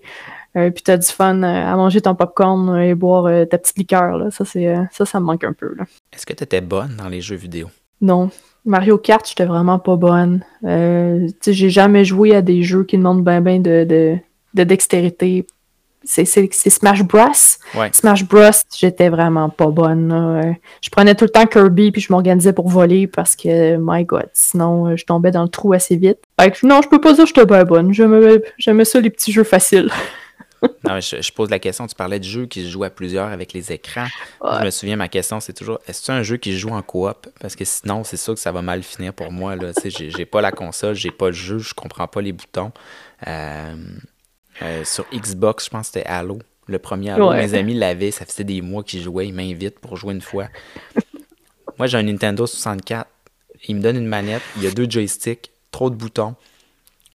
Euh, 0.57 0.71
puis 0.71 0.83
t'as 0.83 0.97
du 0.97 1.07
fun 1.07 1.43
euh, 1.43 1.45
à 1.45 1.75
manger 1.75 2.01
ton 2.01 2.15
popcorn 2.15 2.69
euh, 2.69 2.81
et 2.81 2.95
boire 2.95 3.25
ta 3.47 3.57
petite 3.57 3.77
liqueur. 3.77 4.17
Là. 4.17 4.31
Ça, 4.31 4.43
c'est, 4.43 4.73
ça, 4.91 5.05
ça 5.05 5.19
me 5.19 5.25
manque 5.25 5.43
un 5.43 5.53
peu. 5.53 5.73
Là. 5.77 5.85
Est-ce 6.13 6.25
que 6.25 6.33
tu 6.33 6.43
étais 6.43 6.61
bonne 6.61 6.95
dans 6.97 7.09
les 7.09 7.21
jeux 7.21 7.35
vidéo? 7.35 7.67
Non. 8.01 8.29
Mario 8.65 8.97
Kart, 8.97 9.27
j'étais 9.27 9.45
vraiment 9.45 9.79
pas 9.79 9.95
bonne. 9.95 10.43
j'ai 10.63 11.69
jamais 11.69 12.05
joué 12.05 12.35
à 12.35 12.41
des 12.41 12.63
jeux 12.63 12.83
qui 12.83 12.97
demandent 12.97 13.23
bien 13.23 13.41
ben 13.41 13.61
de, 13.61 13.85
de, 13.85 14.17
de, 14.53 14.63
dextérité. 14.63 15.45
C'est, 16.03 16.25
Smash 16.25 17.03
Bros. 17.03 17.31
Smash 17.91 18.25
Bros, 18.25 18.51
j'étais 18.77 19.09
vraiment 19.09 19.49
pas 19.49 19.67
bonne. 19.67 20.55
Je 20.81 20.89
prenais 20.89 21.15
tout 21.15 21.25
le 21.25 21.29
temps 21.29 21.45
Kirby 21.45 21.91
puis 21.91 22.01
je 22.01 22.11
m'organisais 22.11 22.53
pour 22.53 22.67
voler 22.67 23.07
parce 23.07 23.35
que, 23.35 23.77
my 23.79 24.03
god, 24.03 24.29
sinon 24.33 24.95
je 24.95 25.05
tombais 25.05 25.31
dans 25.31 25.43
le 25.43 25.49
trou 25.49 25.73
assez 25.73 25.95
vite. 25.95 26.19
non, 26.63 26.81
je 26.81 26.89
peux 26.89 27.01
pas 27.01 27.13
dire 27.13 27.23
que 27.23 27.29
j'étais 27.29 27.45
bien 27.45 27.63
bonne. 27.63 27.93
J'aimais 27.93 28.85
ça 28.85 28.99
les 28.99 29.09
petits 29.09 29.31
jeux 29.31 29.43
faciles. 29.43 29.89
non, 30.83 30.99
je, 30.99 31.31
pose 31.31 31.49
la 31.49 31.59
question, 31.59 31.87
tu 31.87 31.95
parlais 31.95 32.19
de 32.19 32.23
jeux 32.23 32.45
qui 32.45 32.63
se 32.63 32.69
jouent 32.69 32.83
à 32.83 32.89
plusieurs 32.89 33.27
avec 33.27 33.53
les 33.53 33.71
écrans. 33.71 34.07
Je 34.43 34.65
me 34.65 34.69
souviens, 34.69 34.95
ma 34.95 35.07
question, 35.07 35.39
c'est 35.39 35.53
toujours, 35.53 35.79
est-ce 35.87 35.99
que 35.99 36.05
c'est 36.05 36.11
un 36.11 36.23
jeu 36.23 36.37
qui 36.37 36.53
se 36.53 36.57
joue 36.57 36.69
en 36.69 36.81
coop? 36.81 37.27
Parce 37.39 37.55
que 37.55 37.65
sinon, 37.65 38.03
c'est 38.03 38.17
sûr 38.17 38.33
que 38.33 38.39
ça 38.39 38.51
va 38.51 38.61
mal 38.61 38.83
finir 38.83 39.13
pour 39.13 39.31
moi. 39.31 39.55
Là. 39.55 39.71
J'ai, 39.85 40.09
j'ai 40.09 40.25
pas 40.25 40.41
la 40.41 40.51
console, 40.51 40.95
j'ai 40.95 41.11
pas 41.11 41.27
le 41.27 41.33
jeu, 41.33 41.59
je 41.59 41.73
comprends 41.73 42.07
pas 42.07 42.21
les 42.21 42.31
boutons. 42.31 42.71
Euh, 43.27 43.75
euh, 44.61 44.83
sur 44.83 45.05
Xbox, 45.13 45.65
je 45.65 45.69
pense 45.69 45.89
que 45.89 45.93
c'était 45.93 46.09
Halo. 46.09 46.39
Le 46.67 46.79
premier 46.79 47.11
Halo, 47.11 47.31
mes 47.31 47.53
amis 47.53 47.73
l'avaient, 47.73 48.11
ça 48.11 48.25
faisait 48.25 48.43
des 48.43 48.61
mois 48.61 48.83
qu'ils 48.83 49.01
jouaient, 49.01 49.27
ils 49.27 49.33
m'invitent 49.33 49.79
pour 49.79 49.95
jouer 49.95 50.13
une 50.13 50.21
fois. 50.21 50.47
moi, 51.77 51.87
j'ai 51.87 51.97
un 51.97 52.03
Nintendo 52.03 52.45
64. 52.45 53.09
Il 53.67 53.77
me 53.77 53.81
donne 53.81 53.97
une 53.97 54.07
manette, 54.07 54.43
il 54.57 54.63
y 54.63 54.67
a 54.67 54.71
deux 54.71 54.89
joysticks, 54.89 55.51
trop 55.71 55.89
de 55.89 55.95
boutons. 55.95 56.35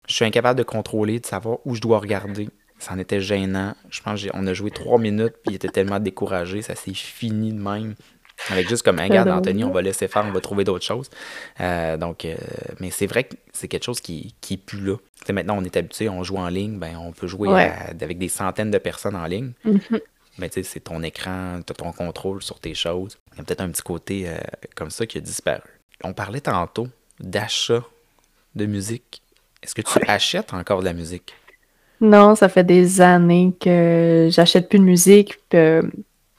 Je 0.07 0.15
suis 0.15 0.25
incapable 0.25 0.57
de 0.57 0.63
contrôler, 0.63 1.19
de 1.19 1.25
savoir 1.25 1.59
où 1.65 1.75
je 1.75 1.81
dois 1.81 1.99
regarder 1.99 2.49
ça 2.81 2.93
en 2.93 2.99
était 2.99 3.21
gênant. 3.21 3.75
Je 3.89 4.01
pense 4.01 4.25
qu'on 4.25 4.47
a 4.47 4.53
joué 4.53 4.71
trois 4.71 4.97
minutes, 4.97 5.35
puis 5.43 5.53
il 5.53 5.55
était 5.55 5.69
tellement 5.69 5.99
découragé, 5.99 6.61
ça 6.61 6.75
s'est 6.75 6.93
fini 6.93 7.53
de 7.53 7.59
même. 7.59 7.95
Avec 8.49 8.67
juste 8.67 8.83
comme, 8.83 8.99
regarde, 8.99 9.29
Anthony, 9.29 9.63
on 9.63 9.69
va 9.69 9.81
laisser 9.83 10.07
faire, 10.07 10.25
on 10.25 10.31
va 10.31 10.41
trouver 10.41 10.63
d'autres 10.63 10.85
choses. 10.85 11.09
Euh, 11.59 11.95
donc, 11.95 12.25
euh, 12.25 12.35
mais 12.79 12.89
c'est 12.89 13.05
vrai 13.05 13.25
que 13.25 13.35
c'est 13.53 13.67
quelque 13.67 13.83
chose 13.83 14.01
qui, 14.01 14.33
qui 14.41 14.55
est 14.55 14.57
plus 14.57 14.81
là. 14.81 14.95
maintenant, 15.31 15.57
on 15.59 15.63
est 15.63 15.77
habitué, 15.77 16.09
on 16.09 16.23
joue 16.23 16.37
en 16.37 16.47
ligne, 16.47 16.79
ben, 16.79 16.97
on 16.97 17.11
peut 17.11 17.27
jouer 17.27 17.49
avec 17.49 18.17
des 18.17 18.29
centaines 18.29 18.71
de 18.71 18.79
personnes 18.79 19.15
en 19.15 19.25
ligne. 19.25 19.51
Mm-hmm. 19.65 20.01
Mais 20.39 20.49
tu 20.49 20.55
sais, 20.55 20.63
c'est 20.63 20.79
ton 20.79 21.03
écran, 21.03 21.59
tu 21.65 21.71
as 21.71 21.75
ton 21.75 21.91
contrôle 21.91 22.41
sur 22.41 22.59
tes 22.59 22.73
choses. 22.73 23.17
Il 23.33 23.37
y 23.37 23.41
a 23.41 23.43
peut-être 23.43 23.61
un 23.61 23.69
petit 23.69 23.83
côté 23.83 24.23
euh, 24.27 24.37
comme 24.75 24.89
ça 24.89 25.05
qui 25.05 25.17
a 25.17 25.21
disparu. 25.21 25.61
On 26.03 26.13
parlait 26.13 26.41
tantôt 26.41 26.87
d'achat 27.19 27.83
de 28.55 28.65
musique. 28.65 29.21
Est-ce 29.61 29.75
que 29.75 29.81
tu 29.81 29.99
achètes 30.07 30.53
encore 30.53 30.79
de 30.79 30.85
la 30.85 30.93
musique? 30.93 31.35
Non, 32.01 32.33
ça 32.33 32.49
fait 32.49 32.63
des 32.63 32.99
années 32.99 33.53
que 33.59 34.27
j'achète 34.31 34.67
plus 34.67 34.79
de 34.79 34.83
musique. 34.83 35.37
Euh, 35.53 35.83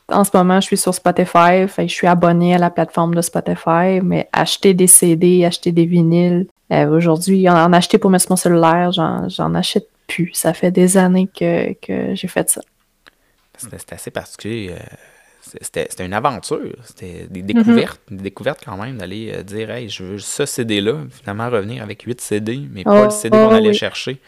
en 0.09 0.25
ce 0.25 0.31
moment, 0.35 0.61
je 0.61 0.67
suis 0.67 0.77
sur 0.77 0.93
Spotify, 0.93 1.69
fait 1.69 1.87
je 1.87 1.95
suis 1.95 2.09
abonné 2.09 2.57
à 2.57 2.59
la 2.59 2.69
plateforme 2.69 3.15
de 3.15 3.23
Spotify, 3.23 4.01
mais 4.03 4.29
acheter 4.33 4.75
des 4.75 4.89
CD, 4.89 5.45
acheter 5.45 5.71
des 5.71 5.87
vinyles, 5.87 6.49
euh, 6.73 6.89
aujourd'hui, 6.89 7.49
en, 7.49 7.73
acheter 7.73 7.99
pour 7.99 8.11
mettre 8.11 8.25
sur 8.25 8.33
mon 8.33 8.37
cellulaire, 8.37 8.91
j'en 8.91 9.55
achète 9.55 9.89
plus. 10.09 10.33
Ça 10.35 10.53
fait 10.53 10.73
des 10.73 10.97
années 10.97 11.29
que, 11.29 11.77
j'ai 12.15 12.29
fait 12.29 12.51
ça. 12.51 12.61
C'était 13.57 13.95
assez 13.95 14.11
particulier. 14.11 14.73
Euh, 14.73 15.57
c'était 15.61 16.05
une 16.05 16.15
aventure. 16.15 16.75
C'était 16.83 17.29
des 17.31 17.43
découvertes, 17.43 18.01
mm-hmm. 18.11 18.17
des 18.17 18.23
découvertes 18.25 18.63
quand 18.65 18.77
même, 18.77 18.99
d'aller 18.99 19.45
dire 19.45 19.71
Hey, 19.71 19.89
je 19.89 20.03
veux 20.03 20.19
ce 20.19 20.45
CD-là, 20.45 20.95
finalement 21.11 21.49
revenir 21.49 21.85
avec 21.85 22.03
8 22.03 22.21
CD, 22.21 22.63
mais 22.73 22.83
pas 22.83 23.05
le 23.05 23.11
CD 23.11 23.37
qu'on 23.37 23.51
allait 23.51 23.73
chercher 23.73 24.21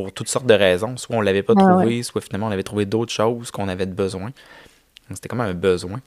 pour 0.00 0.12
toutes 0.12 0.28
sortes 0.28 0.46
de 0.46 0.54
raisons. 0.54 0.96
Soit 0.96 1.16
on 1.16 1.20
l'avait 1.20 1.42
pas 1.42 1.54
trouvé, 1.54 2.02
soit 2.02 2.20
finalement 2.20 2.46
on 2.46 2.50
avait 2.50 2.62
trouvé 2.62 2.86
d'autres 2.86 3.12
choses 3.12 3.50
qu'on 3.50 3.68
avait 3.68 3.86
besoin. 3.86 4.30
C'était 5.12 5.28
comme 5.28 5.40
un 5.40 5.54
besoin. 5.54 6.00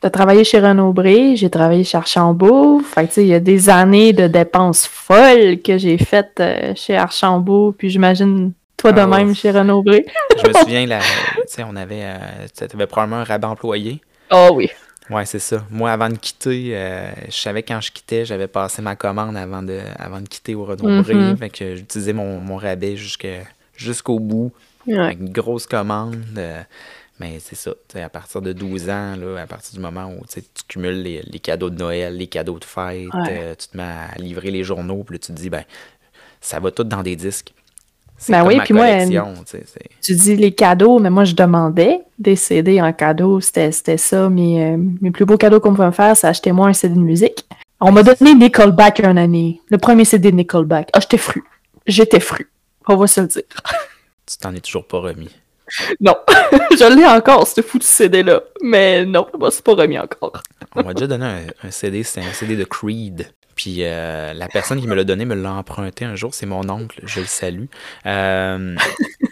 Tu 0.00 0.06
as 0.06 0.10
travaillé 0.10 0.42
chez 0.42 0.58
Renaud 0.58 0.92
Bré, 0.92 1.36
j'ai 1.36 1.50
travaillé 1.50 1.84
chez 1.84 1.96
Archambault. 1.96 2.80
Fait 2.80 3.08
il 3.18 3.26
y 3.26 3.34
a 3.34 3.40
des 3.40 3.70
années 3.70 4.12
de 4.12 4.26
dépenses 4.26 4.86
folles 4.86 5.60
que 5.62 5.78
j'ai 5.78 5.98
faites 5.98 6.40
euh, 6.40 6.72
chez 6.74 6.96
Archambault, 6.96 7.72
puis 7.76 7.90
j'imagine 7.90 8.52
toi 8.76 8.90
de 8.90 9.00
ah, 9.00 9.06
même 9.06 9.34
chez 9.34 9.52
Renaud 9.52 9.82
Bré. 9.82 10.04
je 10.42 10.48
me 10.48 10.52
souviens, 10.58 10.86
là, 10.86 10.98
on 11.68 11.76
avait, 11.76 12.02
euh, 12.02 12.46
tu 12.56 12.64
avais 12.74 12.86
probablement 12.86 13.20
un 13.20 13.24
rabat 13.24 13.48
employé. 13.48 14.00
Oh 14.32 14.48
oui. 14.54 14.70
Ouais, 15.10 15.26
c'est 15.26 15.38
ça. 15.38 15.64
Moi, 15.70 15.90
avant 15.90 16.08
de 16.08 16.16
quitter, 16.16 16.76
euh, 16.76 17.10
je 17.26 17.36
savais 17.36 17.62
quand 17.62 17.80
je 17.80 17.90
quittais, 17.90 18.24
j'avais 18.24 18.46
passé 18.46 18.82
ma 18.82 18.96
commande 18.96 19.36
avant 19.36 19.62
de, 19.62 19.80
avant 19.98 20.20
de 20.20 20.28
quitter 20.28 20.54
au 20.54 20.64
Renault 20.64 21.02
mm 21.02 21.36
Fait 21.36 21.50
que 21.50 21.76
j'utilisais 21.76 22.12
mon, 22.12 22.38
mon 22.38 22.56
rabais 22.56 22.96
jusqu'au 22.96 24.18
bout. 24.18 24.52
Avec 24.88 25.20
une 25.20 25.30
grosse 25.30 25.66
commande. 25.66 26.16
Euh, 26.36 26.62
mais 27.20 27.38
c'est 27.40 27.54
ça. 27.54 27.72
À 27.94 28.08
partir 28.08 28.42
de 28.42 28.52
12 28.52 28.90
ans, 28.90 29.16
là, 29.16 29.42
à 29.42 29.46
partir 29.46 29.74
du 29.74 29.80
moment 29.80 30.12
où 30.12 30.24
tu 30.26 30.42
cumules 30.66 31.02
les, 31.02 31.38
cadeaux 31.38 31.70
de 31.70 31.76
Noël, 31.76 32.16
les 32.16 32.26
cadeaux 32.26 32.58
de 32.58 32.64
fête, 32.64 33.08
euh, 33.28 33.54
tu 33.56 33.68
te 33.68 33.76
mets 33.76 33.82
à 33.82 34.14
livrer 34.18 34.50
les 34.50 34.64
journaux, 34.64 35.04
puis 35.04 35.14
là, 35.14 35.18
tu 35.20 35.32
te 35.32 35.32
dis, 35.32 35.50
ben, 35.50 35.64
ça 36.40 36.58
va 36.58 36.72
tout 36.72 36.84
dans 36.84 37.02
des 37.02 37.14
disques. 37.14 37.52
Ben 38.28 38.44
oui, 38.46 38.60
puis 38.64 38.74
moi, 38.74 38.86
tu 40.00 40.14
dis 40.14 40.36
les 40.36 40.52
cadeaux, 40.52 40.98
mais 40.98 41.10
moi, 41.10 41.24
je 41.24 41.34
demandais 41.34 42.00
des 42.18 42.36
CD 42.36 42.80
en 42.80 42.92
cadeau. 42.92 43.40
C'était 43.40 43.96
ça. 43.96 44.28
Mes, 44.28 44.64
euh, 44.64 44.76
mes 45.00 45.10
plus 45.10 45.24
beaux 45.24 45.36
cadeaux 45.36 45.60
qu'on 45.60 45.74
pouvait 45.74 45.86
me 45.86 45.92
faire, 45.92 46.16
c'est 46.16 46.26
acheter 46.26 46.52
moi 46.52 46.68
un 46.68 46.72
CD 46.72 46.94
de 46.94 47.00
musique. 47.00 47.46
On 47.80 47.90
m'a 47.90 48.02
donné 48.02 48.34
Nickelback 48.34 49.00
un 49.00 49.16
année. 49.16 49.60
Le 49.68 49.78
premier 49.78 50.04
CD 50.04 50.30
de 50.30 50.36
Nickelback. 50.36 50.90
Ah, 50.92 51.00
j'étais 51.00 51.18
fru. 51.18 51.42
J'étais 51.86 52.20
fru. 52.20 52.48
On 52.86 52.96
va 52.96 53.06
se 53.06 53.20
le 53.20 53.26
dire. 53.26 53.42
Tu 54.24 54.36
t'en 54.38 54.54
es 54.54 54.60
toujours 54.60 54.86
pas 54.86 54.98
remis. 54.98 55.30
Non. 56.00 56.16
je 56.70 56.96
l'ai 56.96 57.06
encore, 57.06 57.46
ce 57.46 57.60
fou 57.60 57.78
de 57.78 57.82
CD-là. 57.82 58.42
Mais 58.62 59.04
non, 59.04 59.26
c'est 59.50 59.64
pas 59.64 59.74
remis 59.74 59.98
encore. 59.98 60.42
On 60.74 60.82
m'a 60.82 60.94
déjà 60.94 61.06
donné 61.06 61.46
un, 61.62 61.70
CD, 61.70 62.02
c'était 62.02 62.26
un 62.26 62.32
CD 62.32 62.56
de 62.56 62.64
Creed. 62.64 63.30
Puis 63.54 63.78
euh, 63.80 64.32
la 64.32 64.48
personne 64.48 64.80
qui 64.80 64.86
me 64.86 64.94
l'a 64.94 65.04
donné 65.04 65.24
me 65.24 65.34
l'a 65.34 65.52
emprunté 65.52 66.04
un 66.04 66.16
jour, 66.16 66.32
c'est 66.34 66.46
mon 66.46 66.68
oncle, 66.70 67.00
je 67.04 67.20
le 67.20 67.26
salue. 67.26 67.66
Euh, 68.06 68.76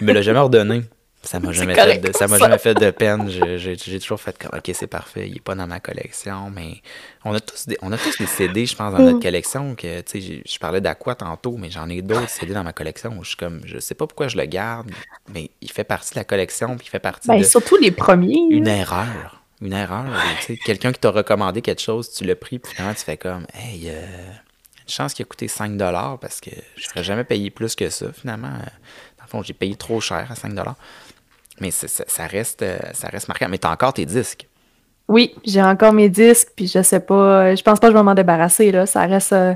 il 0.01 0.07
me 0.07 0.13
l'a 0.13 0.23
jamais 0.23 0.41
redonné. 0.41 0.83
Ça 1.23 1.39
m'a 1.39 1.53
jamais, 1.53 1.75
fait 1.75 1.99
de, 1.99 2.13
ça 2.13 2.27
m'a 2.27 2.39
jamais 2.39 2.59
fait 2.59 2.75
de 2.75 2.91
peine. 2.91 3.29
J'ai 3.29 3.99
toujours 4.01 4.21
fait 4.21 4.37
comme, 4.39 4.59
OK, 4.59 4.71
c'est 4.75 4.87
parfait, 4.87 5.29
il 5.29 5.37
est 5.37 5.43
pas 5.43 5.55
dans 5.55 5.67
ma 5.67 5.81
collection, 5.81 6.51
mais 6.51 6.81
on 7.25 7.35
a 7.35 7.41
tous 7.41 7.67
des, 7.67 7.77
on 7.83 7.93
a 7.93 7.99
tous 7.99 8.17
des 8.19 8.27
CD, 8.27 8.67
je 8.67 8.75
pense, 8.75 8.93
dans 8.93 9.01
notre 9.01 9.21
collection. 9.21 9.75
que 9.75 10.01
tu 10.01 10.21
sais, 10.21 10.43
Je 10.45 10.59
parlais 10.59 10.81
d'Aqua 10.81 11.15
tantôt, 11.15 11.57
mais 11.59 11.71
j'en 11.71 11.89
ai 11.89 12.03
d'autres 12.03 12.29
CD 12.29 12.55
dans 12.55 12.65
ma 12.65 12.73
collection 12.73 13.17
où 13.19 13.25
je 13.25 13.31
suis 13.31 13.37
comme, 13.37 13.61
je 13.65 13.79
sais 13.79 13.95
pas 13.95 14.07
pourquoi 14.07 14.29
je 14.29 14.37
le 14.37 14.47
garde, 14.47 14.91
mais 15.33 15.51
il 15.61 15.71
fait 15.71 15.85
partie 15.85 16.15
de 16.15 16.19
la 16.19 16.25
collection, 16.25 16.77
puis 16.77 16.87
il 16.87 16.91
fait 16.91 16.99
partie 16.99 17.29
ben, 17.29 17.39
de. 17.39 17.45
Surtout 17.45 17.77
les 17.77 17.91
premiers. 17.91 18.41
Une 18.51 18.69
erreur 18.69 19.41
une 19.61 19.73
erreur. 19.73 20.07
Quelqu'un 20.65 20.93
qui 20.93 21.01
t'a 21.01 21.11
recommandé 21.11 21.61
quelque 21.63 21.83
chose, 21.83 22.11
tu 22.11 22.25
l'as 22.25 22.37
pris, 22.37 22.59
puis 22.59 22.73
finalement, 22.73 22.95
tu 22.95 23.05
fais 23.05 23.17
comme, 23.17 23.47
hey, 23.55 23.91
euh, 23.91 24.31
une 24.83 24.89
chance 24.89 25.15
qu'il 25.15 25.25
a 25.25 25.27
coûté 25.27 25.49
5 25.49 25.77
parce 26.21 26.41
que 26.41 26.51
je 26.77 26.89
n'aurais 26.89 27.05
jamais 27.05 27.25
payé 27.25 27.51
plus 27.51 27.75
que 27.75 27.91
ça, 27.91 28.13
finalement. 28.13 28.49
Dans 28.49 29.25
le 29.25 29.29
fond, 29.29 29.43
j'ai 29.43 29.53
payé 29.53 29.75
trop 29.77 30.01
cher 30.01 30.27
à 30.31 30.35
5 30.35 30.55
Mais 31.61 31.71
ça, 31.71 32.27
reste, 32.27 32.63
euh, 32.63 32.79
ça 32.93 33.09
reste 33.09 33.29
marquant. 33.29 33.49
Mais 33.51 33.59
tu 33.59 33.67
encore 33.67 33.93
tes 33.93 34.07
disques. 34.07 34.49
Oui, 35.09 35.35
j'ai 35.45 35.63
encore 35.63 35.93
mes 35.93 36.09
disques, 36.09 36.49
puis 36.55 36.69
je 36.69 36.83
sais 36.83 37.01
pas, 37.01 37.55
je 37.55 37.63
pense 37.63 37.81
pas 37.81 37.89
que 37.89 37.93
je 37.93 37.99
vais 37.99 38.05
m'en 38.05 38.15
débarrasser, 38.15 38.71
là. 38.71 38.87
Ça 38.87 39.07
reste. 39.07 39.33
Euh, 39.33 39.55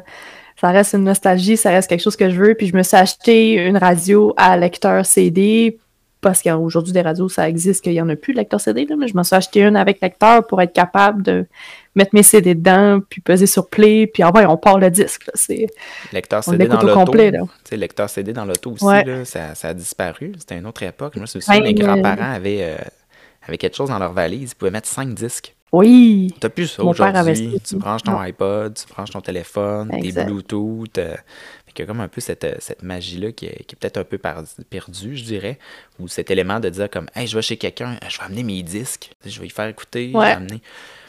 ça 0.57 0.71
reste 0.71 0.95
une 0.95 1.03
nostalgie, 1.03 1.57
ça 1.57 1.71
reste 1.71 1.89
quelque 1.89 2.03
chose 2.03 2.15
que 2.15 2.31
je 2.31 2.41
veux. 2.41 2.55
Puis 2.55 2.69
je 2.69 2.77
me 2.77 2.85
suis 2.85 2.97
acheté 2.97 3.55
une 3.55 3.77
radio 3.77 4.33
à 4.37 4.57
lecteur 4.57 5.05
CD 5.05 5.79
parce 6.21 6.43
qu'aujourd'hui, 6.43 6.93
des 6.93 7.03
radios, 7.03 7.29
ça 7.29 7.49
existe, 7.49 7.85
qu'il 7.85 7.93
n'y 7.93 8.01
en 8.01 8.09
a 8.09 8.17
plus 8.17 8.33
de 8.33 8.39
lecteur 8.39 8.61
CD, 8.61 8.87
mais 8.99 9.09
je 9.09 9.15
m'en 9.15 9.25
suis 9.25 9.37
acheté 9.37 9.63
une 9.63 9.77
avec 9.77 10.01
lecteur 10.01 10.47
pour 10.47 10.63
être 10.63 10.73
capable 10.73 11.23
de 11.23 11.47
mettre 11.95 12.15
mes 12.15 12.23
CD 12.23 12.55
dedans, 12.55 13.01
puis 13.09 13.21
peser 13.21 13.47
sur 13.47 13.69
play, 13.69 14.07
puis 14.07 14.25
en 14.25 14.31
vrai, 14.31 14.47
on 14.47 14.57
part 14.57 14.79
le 14.79 14.91
disque. 14.91 15.31
C'est 15.35 15.67
lecteur 16.13 16.43
CD 16.43 16.67
dans 16.67 16.81
l'auto. 16.81 16.95
complet. 16.95 17.33
Lecteur 17.73 18.09
CD 18.11 18.33
dans 18.33 18.45
l'auto 18.45 18.73
aussi, 18.73 18.85
là, 18.85 19.25
ça, 19.25 19.55
ça, 19.55 19.69
a 19.69 19.75
disparu. 19.75 20.33
C'était 20.39 20.59
une 20.59 20.67
autre 20.67 20.83
époque. 20.83 21.17
Moi, 21.17 21.27
je 21.27 21.39
me 21.39 21.41
souviens, 21.41 21.61
mes 21.61 21.75
grands-parents 21.75 22.35
avaient, 22.35 22.63
euh, 22.63 22.77
avaient 23.47 23.59
quelque 23.59 23.77
chose 23.77 23.89
dans 23.89 23.99
leur 23.99 24.13
valise. 24.13 24.53
Ils 24.53 24.55
pouvaient 24.55 24.71
mettre 24.71 24.89
cinq 24.89 25.15
disques. 25.15 25.55
Oui. 25.73 26.33
Tu 26.41 26.47
n'as 26.47 26.51
plus 26.51 26.69
ça 26.69 26.85
aujourd'hui. 26.85 27.61
Tu 27.65 27.77
branches 27.77 28.05
ton 28.05 28.19
iPod, 28.21 28.75
tu 28.75 28.87
branches 28.93 29.11
ton 29.11 29.21
téléphone, 29.21 29.89
des 30.01 30.13
Bluetooth. 30.13 30.99
Euh, 30.99 31.17
Il 31.77 31.83
y 31.83 31.85
a 31.85 31.87
comme 31.87 32.01
un 32.01 32.09
peu 32.09 32.21
cette, 32.21 32.47
cette 32.61 32.83
magie-là 32.83 33.33
qui 33.33 33.47
est, 33.47 33.65
qui 33.65 33.75
est 33.75 33.79
peut-être 33.79 33.97
un 33.97 34.05
peu 34.05 34.19
perdue, 34.19 35.17
je 35.17 35.25
dirais, 35.25 35.59
ou 35.99 36.09
cet 36.09 36.31
élément 36.31 36.61
de 36.61 36.69
dire 36.69 36.89
comme, 36.91 37.09
hey, 37.15 37.27
je 37.27 37.37
vais 37.37 37.43
chez 37.43 37.57
quelqu'un, 37.57 37.99
je 38.09 38.19
vais 38.19 38.25
amener 38.25 38.43
mes 38.43 38.63
disques, 38.63 39.11
je 39.25 39.41
vais 39.41 39.47
y 39.47 39.51
faire 39.51 39.67
écouter, 39.69 40.11
je 40.13 40.19
vais 40.19 40.27
amener. 40.27 40.61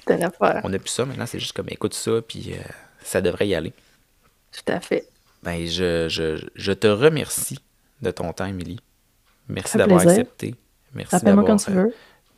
On 0.07 0.73
a 0.73 0.79
plus 0.79 0.89
ça 0.89 1.05
maintenant, 1.05 1.25
c'est 1.25 1.39
juste 1.39 1.53
comme, 1.53 1.67
écoute 1.69 1.93
ça, 1.93 2.21
puis 2.27 2.53
euh, 2.53 2.61
ça 3.03 3.21
devrait 3.21 3.47
y 3.47 3.55
aller. 3.55 3.73
Tout 4.51 4.71
à 4.71 4.79
fait. 4.79 5.07
Ben, 5.43 5.65
je, 5.67 6.07
je, 6.09 6.43
je 6.55 6.71
te 6.71 6.87
remercie 6.87 7.59
de 8.01 8.11
ton 8.11 8.33
temps, 8.33 8.45
Émilie. 8.45 8.79
Merci 9.47 9.77
d'avoir 9.77 10.01
accepté. 10.01 10.55
Merci 10.93 11.23
d'avoir. 11.23 11.45
quand 11.45 11.57
tu 11.57 11.71
veux. 11.71 11.93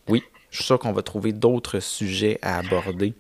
Oui, 0.08 0.24
je 0.50 0.58
suis 0.58 0.66
sûr 0.66 0.80
qu'on 0.80 0.92
va 0.92 1.02
trouver 1.04 1.32
d'autres 1.32 1.80
sujets 1.80 2.40
à 2.42 2.58
aborder 2.58 3.14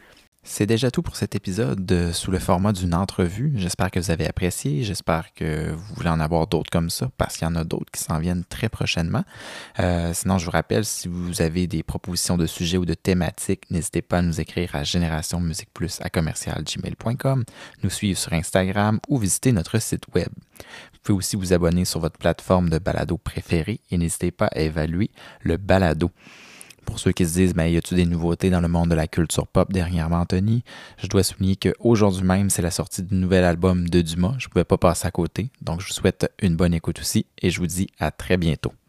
c'est 0.49 0.65
déjà 0.65 0.89
tout 0.91 1.01
pour 1.01 1.17
cet 1.17 1.35
épisode 1.35 2.11
sous 2.13 2.31
le 2.31 2.39
format 2.39 2.71
d'une 2.71 2.95
entrevue. 2.95 3.51
J'espère 3.57 3.91
que 3.91 3.99
vous 3.99 4.11
avez 4.11 4.25
apprécié. 4.25 4.81
J'espère 4.83 5.33
que 5.33 5.73
vous 5.73 5.95
voulez 5.95 6.09
en 6.09 6.21
avoir 6.21 6.47
d'autres 6.47 6.71
comme 6.71 6.89
ça 6.89 7.09
parce 7.17 7.35
qu'il 7.35 7.45
y 7.45 7.51
en 7.51 7.55
a 7.55 7.65
d'autres 7.65 7.91
qui 7.91 8.01
s'en 8.01 8.17
viennent 8.17 8.45
très 8.45 8.69
prochainement. 8.69 9.23
Euh, 9.79 10.13
sinon, 10.13 10.37
je 10.37 10.45
vous 10.45 10.51
rappelle, 10.51 10.85
si 10.85 11.09
vous 11.09 11.41
avez 11.41 11.67
des 11.67 11.83
propositions 11.83 12.37
de 12.37 12.47
sujets 12.47 12.77
ou 12.77 12.85
de 12.85 12.93
thématiques, 12.93 13.69
n'hésitez 13.69 14.01
pas 14.01 14.19
à 14.19 14.21
nous 14.21 14.39
écrire 14.39 14.73
à 14.73 14.83
génération 14.83 15.41
musique 15.41 15.69
plus 15.73 15.99
à 16.01 16.09
commercialgmail.com, 16.09 17.43
nous 17.83 17.89
suivre 17.89 18.17
sur 18.17 18.31
Instagram 18.31 18.99
ou 19.09 19.17
visiter 19.17 19.51
notre 19.51 19.79
site 19.79 20.05
web. 20.15 20.29
Vous 20.93 20.99
pouvez 21.03 21.17
aussi 21.17 21.35
vous 21.35 21.51
abonner 21.51 21.83
sur 21.83 21.99
votre 21.99 22.17
plateforme 22.17 22.69
de 22.69 22.79
balado 22.79 23.17
préférée 23.17 23.81
et 23.91 23.97
n'hésitez 23.97 24.31
pas 24.31 24.47
à 24.47 24.61
évaluer 24.61 25.11
le 25.41 25.57
balado. 25.57 26.09
Pour 26.87 26.99
ceux 26.99 27.11
qui 27.11 27.25
se 27.27 27.33
disent, 27.33 27.53
ben, 27.53 27.65
y 27.65 27.77
a-t-il 27.77 27.97
des 27.97 28.05
nouveautés 28.05 28.49
dans 28.49 28.61
le 28.61 28.69
monde 28.69 28.89
de 28.89 28.95
la 28.95 29.07
culture 29.07 29.45
pop 29.45 29.71
dernièrement, 29.71 30.21
Anthony? 30.21 30.63
Je 30.97 31.07
dois 31.07 31.21
souligner 31.21 31.57
qu'aujourd'hui 31.57 32.23
même, 32.23 32.49
c'est 32.49 32.61
la 32.61 32.71
sortie 32.71 33.03
du 33.03 33.13
nouvel 33.13 33.43
album 33.43 33.87
de 33.89 34.01
Dumas. 34.01 34.35
Je 34.39 34.47
ne 34.47 34.49
pouvais 34.49 34.63
pas 34.63 34.77
passer 34.77 35.05
à 35.05 35.11
côté. 35.11 35.49
Donc, 35.61 35.81
je 35.81 35.87
vous 35.87 35.93
souhaite 35.93 36.31
une 36.41 36.55
bonne 36.55 36.73
écoute 36.73 36.99
aussi 36.99 37.25
et 37.41 37.49
je 37.49 37.59
vous 37.59 37.67
dis 37.67 37.87
à 37.99 38.09
très 38.09 38.37
bientôt. 38.37 38.71